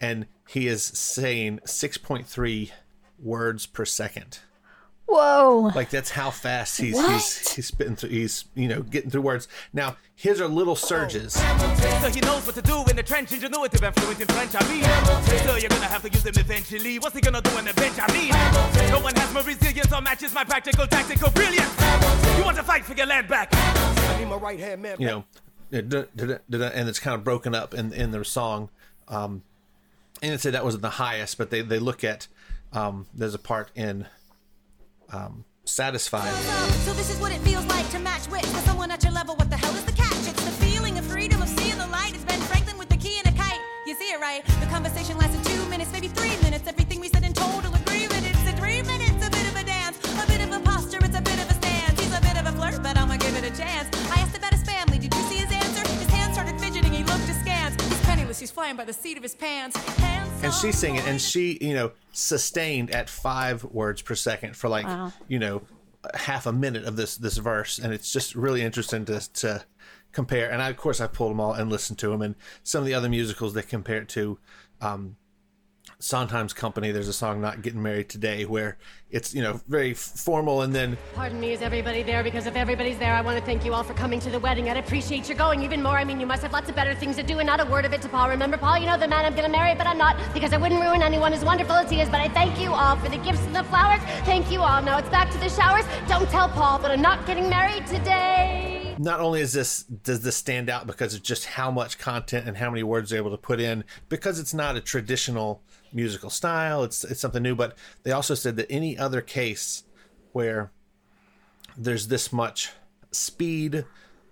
[0.00, 2.72] and he is saying six point three
[3.18, 4.40] words per second.
[5.06, 5.70] Whoa.
[5.74, 8.10] Like that's how fast he's he's he's spitting through.
[8.10, 9.46] He's you know getting through words.
[9.72, 11.34] Now his are little surges.
[11.34, 14.68] So he knows what to do in the trench, ingenuity and fluent in French, I
[14.68, 14.82] mean.
[15.44, 16.98] So you're gonna have to use him eventually.
[16.98, 18.90] What's he gonna do on the bench, I mean?
[18.90, 21.72] No one has more resilience or matches my practical tactical brilliance.
[22.36, 23.50] You want to fight for your land back?
[23.52, 24.96] I need my right hand man.
[24.98, 25.24] you know,
[25.70, 28.70] and it's kind of broken up in in their song.
[29.06, 29.42] Um,
[30.20, 32.26] and it said that wasn't the highest, but they they look at
[32.72, 34.06] um, there's a part in
[35.12, 36.32] um, "Satisfied."
[36.84, 38.28] So this is what it feels like to match
[38.64, 39.34] someone at your level.
[39.36, 40.28] What the hell is the catch?
[40.30, 42.12] It's the feeling of freedom of seeing the light.
[42.14, 43.60] It's Ben Franklin with the key and a kite.
[43.86, 44.44] You see it right?
[44.60, 46.66] The conversation lasted two minutes, maybe three minutes.
[46.68, 48.22] Everything we said in total agreement.
[48.30, 50.98] It's a three minutes, a bit of a dance, a bit of a posture.
[51.02, 51.98] It's a bit of a stance.
[52.00, 53.88] He's a bit of a flirt, but I'ma give it a chance.
[54.10, 54.55] I asked about
[58.36, 58.50] He's.
[58.50, 59.76] He's flying by the seat of his pants.
[59.76, 64.68] Hands and she's singing and she you know sustained at five words per second for
[64.68, 65.12] like Wow.
[65.28, 65.62] you know
[66.14, 69.64] half a minute of this this verse, and it's just really interesting to to
[70.12, 70.50] compare.
[70.50, 72.86] And I, of course, I pulled them all and listened to them, and some of
[72.86, 74.38] the other musicals they compare it to.
[74.80, 75.16] Um,
[75.98, 78.76] Sondheim's Company, there's a song "Not Getting Married Today" where
[79.10, 82.22] it's you know very formal, and then Pardon me, is everybody there?
[82.22, 84.68] Because if everybody's there, I want to thank you all for coming to the wedding.
[84.68, 85.96] I'd appreciate your going even more.
[85.96, 87.84] I mean, you must have lots of better things to do, and not a word
[87.84, 88.28] of it to Paul.
[88.28, 90.80] Remember, Paul, you know the man I'm gonna marry, but I'm not, because I wouldn't
[90.80, 92.08] ruin anyone as wonderful as he is.
[92.08, 94.00] But I thank you all for the gifts and the flowers.
[94.24, 94.82] Thank you all.
[94.82, 95.84] Now it's back to the showers.
[96.08, 98.94] Don't tell Paul that I'm not getting married today.
[98.98, 102.56] not only is this does this stand out because of just how much content and
[102.56, 105.62] how many words they're able to put in because it's not a traditional
[105.96, 106.84] musical style.
[106.84, 109.82] It's it's something new but they also said that any other case
[110.32, 110.70] where
[111.76, 112.70] there's this much
[113.10, 113.84] speed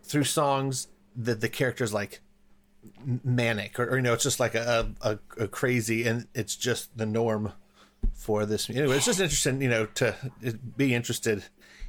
[0.02, 2.20] through songs that the character's like
[3.24, 6.96] manic or, or you know it's just like a, a, a crazy and it's just
[6.96, 7.52] the norm
[8.12, 8.68] for this.
[8.68, 10.14] Anyway it's just interesting you know to
[10.76, 11.44] be interested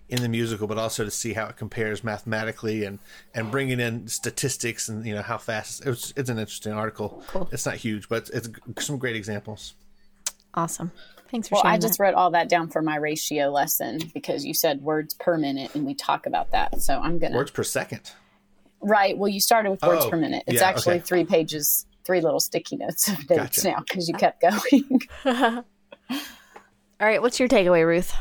[0.09, 2.99] in the musical but also to see how it compares mathematically and
[3.33, 7.49] and bringing in statistics and you know how fast it's it's an interesting article Cool.
[7.51, 8.47] it's not huge but it's
[8.85, 9.73] some great examples
[10.57, 10.91] Awesome.
[11.29, 12.03] Thanks for Well, sharing I just that.
[12.05, 15.85] wrote all that down for my ratio lesson because you said words per minute and
[15.85, 16.79] we talk about that.
[16.81, 17.37] So I'm going to.
[17.37, 18.09] words per second
[18.79, 19.17] Right.
[19.17, 20.43] Well, you started with words Oh, per minute.
[20.47, 21.03] It's yeah, actually okay.
[21.03, 23.67] three pages, three little sticky notes of notes Gotcha.
[23.69, 25.01] now because you kept going.
[25.25, 25.63] All
[27.01, 28.13] right, what's your takeaway, Ruth?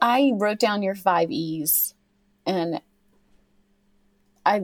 [0.00, 1.94] I wrote down your five E's
[2.46, 2.80] and
[4.44, 4.62] I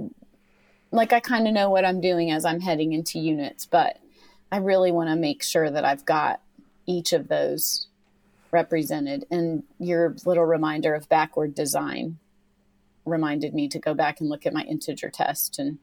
[0.91, 3.99] like I kind of know what I'm doing as I'm heading into units, but
[4.53, 6.41] I really want to make sure that I've got
[6.87, 7.87] each of those
[8.51, 9.25] represented.
[9.31, 12.19] And your little reminder of backward design
[13.05, 15.79] reminded me to go back and look at my integer test and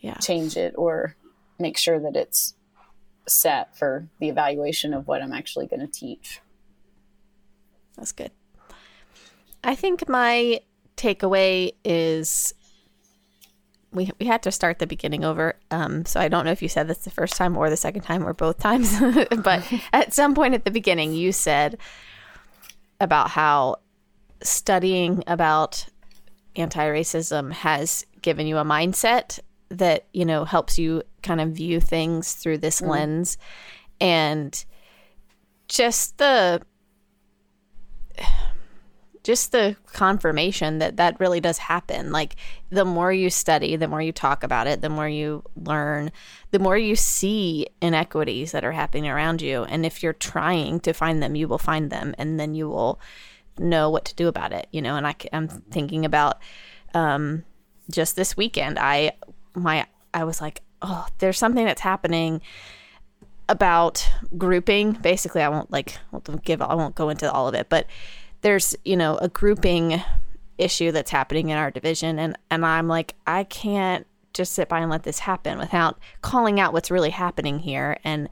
[0.00, 0.18] Yeah.
[0.18, 1.16] change it or
[1.58, 2.54] make sure that it's
[3.26, 6.40] set for the evaluation of what I'm actually going to teach.
[7.96, 8.30] That's good.
[9.66, 10.60] I think my
[10.96, 12.54] takeaway is
[13.92, 15.54] we we had to start the beginning over.
[15.72, 18.02] Um, so I don't know if you said this the first time or the second
[18.02, 18.98] time or both times,
[19.42, 21.78] but at some point at the beginning you said
[23.00, 23.76] about how
[24.40, 25.86] studying about
[26.54, 32.34] anti-racism has given you a mindset that you know helps you kind of view things
[32.34, 33.36] through this lens
[34.00, 34.64] and
[35.66, 36.62] just the
[39.26, 42.12] just the confirmation that that really does happen.
[42.12, 42.36] Like
[42.70, 46.12] the more you study, the more you talk about it, the more you learn,
[46.52, 49.64] the more you see inequities that are happening around you.
[49.64, 53.00] And if you're trying to find them, you will find them, and then you will
[53.58, 54.68] know what to do about it.
[54.70, 56.38] You know, and I, am thinking about
[56.94, 57.42] um,
[57.90, 58.78] just this weekend.
[58.78, 59.16] I
[59.54, 62.42] my I was like, oh, there's something that's happening
[63.48, 64.08] about
[64.38, 64.92] grouping.
[64.92, 67.88] Basically, I won't like won't give I won't go into all of it, but
[68.40, 70.02] there's you know a grouping
[70.58, 74.80] issue that's happening in our division, and and I'm like I can't just sit by
[74.80, 78.28] and let this happen without calling out what's really happening here and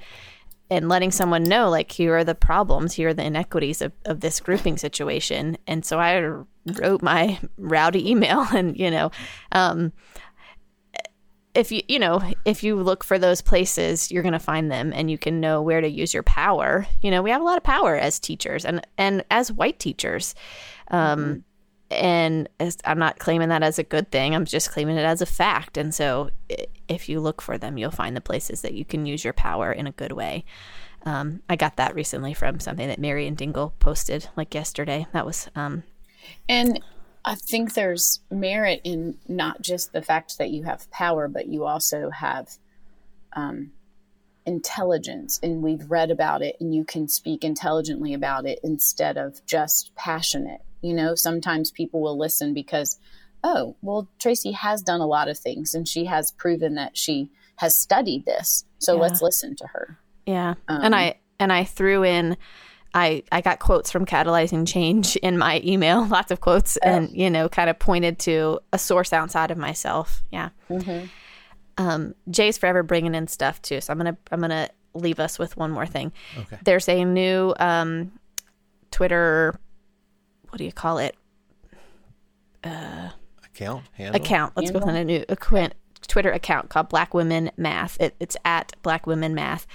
[0.70, 4.20] and letting someone know like here are the problems here are the inequities of, of
[4.20, 5.56] this grouping situation.
[5.66, 6.44] And so i
[6.80, 9.10] wrote my rowdy email and you know
[9.52, 9.92] um,
[11.54, 14.92] if you you know if you look for those places you're going to find them
[14.92, 16.86] and you can know where to use your power.
[17.00, 20.34] You know we have a lot of power as teachers and and as white teachers.
[20.88, 21.44] Um
[21.90, 24.34] and as, i'm not claiming that as a good thing.
[24.34, 25.76] I'm just claiming it as a fact.
[25.76, 26.30] And so
[26.88, 29.70] if you look for them you'll find the places that you can use your power
[29.70, 30.44] in a good way.
[31.06, 35.06] Um, i got that recently from something that Marian Dingle posted like yesterday.
[35.12, 35.84] That was um,
[36.48, 36.80] And
[37.24, 41.64] I think there's merit in not just the fact that you have power, but you
[41.64, 42.50] also have
[43.32, 43.72] um,
[44.46, 45.40] intelligence.
[45.42, 49.94] And we've read about it, and you can speak intelligently about it instead of just
[49.94, 50.60] passionate.
[50.82, 52.98] You know, sometimes people will listen because,
[53.42, 57.30] oh, well, Tracy has done a lot of things, and she has proven that she
[57.56, 58.64] has studied this.
[58.78, 59.00] So Yeah.
[59.00, 59.98] let's listen to her.
[60.26, 60.54] Yeah.
[60.68, 62.36] and I and I threw in
[62.94, 67.28] I I got quotes from catalyzing change in my email, lots of quotes and you
[67.28, 70.22] know kind of pointed to a source outside of myself.
[70.30, 70.50] Yeah.
[71.76, 73.80] Um Jay's forever bringing in stuff too.
[73.80, 76.12] So I'm going to I'm going to leave us with one more thing.
[76.38, 76.56] Okay.
[76.62, 78.12] There's a new um
[78.92, 79.58] Twitter
[80.50, 81.16] what do you call it?
[83.54, 84.52] account handle account.
[84.56, 84.94] Let's go Handle?
[84.94, 85.74] with a new account,
[86.06, 88.00] Twitter account called Black Women Math.
[88.00, 89.66] It, it's at Black Women Math.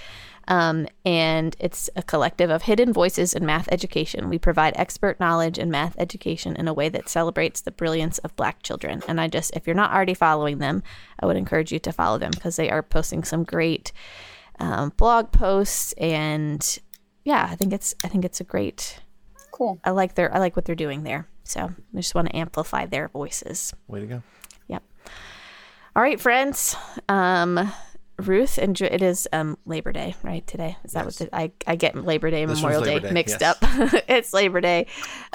[0.48, 4.28] Um, and it's a collective of hidden voices in math education.
[4.28, 8.34] We provide expert knowledge in math education in a way that celebrates the brilliance of
[8.36, 9.02] black children.
[9.06, 10.82] And I just, if you're not already following them,
[11.20, 13.92] I would encourage you to follow them because they are posting some great
[14.58, 15.92] um, blog posts.
[15.98, 16.78] And
[17.24, 18.98] yeah, I think it's, I think it's a great,
[19.52, 19.78] cool.
[19.84, 21.28] I like their I like what they're doing there.
[21.44, 23.74] So I just want to amplify their voices.
[23.88, 24.22] Way to go.
[24.68, 24.82] Yep.
[25.96, 26.76] All right, friends.
[27.08, 27.72] Um,
[28.20, 28.86] Ruth, enjoy.
[28.86, 30.46] It is um Labor Day, right?
[30.46, 33.14] Today is that what the, I I get Labor Day This Memorial Day, Labor Day,
[33.14, 33.56] mixed yes.
[33.62, 34.04] up.
[34.08, 34.86] it's Labor Day.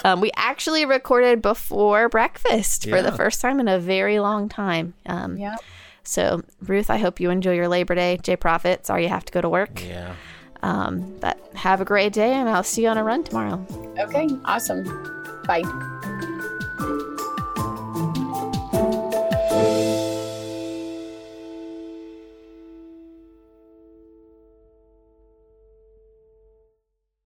[0.03, 4.93] Um, we actually recorded before breakfast for the first time in a very long time.
[5.05, 5.55] Um, Yeah.
[6.03, 8.19] so Ruth, I hope you enjoy your Labor Day.
[8.21, 9.83] Jay Proffitt, sorry you have to go to work.
[9.85, 10.15] Yeah.
[10.63, 13.63] Um, but have a great day, and I'll see you on a run tomorrow.
[13.99, 14.27] Okay.
[14.45, 14.83] Awesome.
[15.45, 15.61] Bye.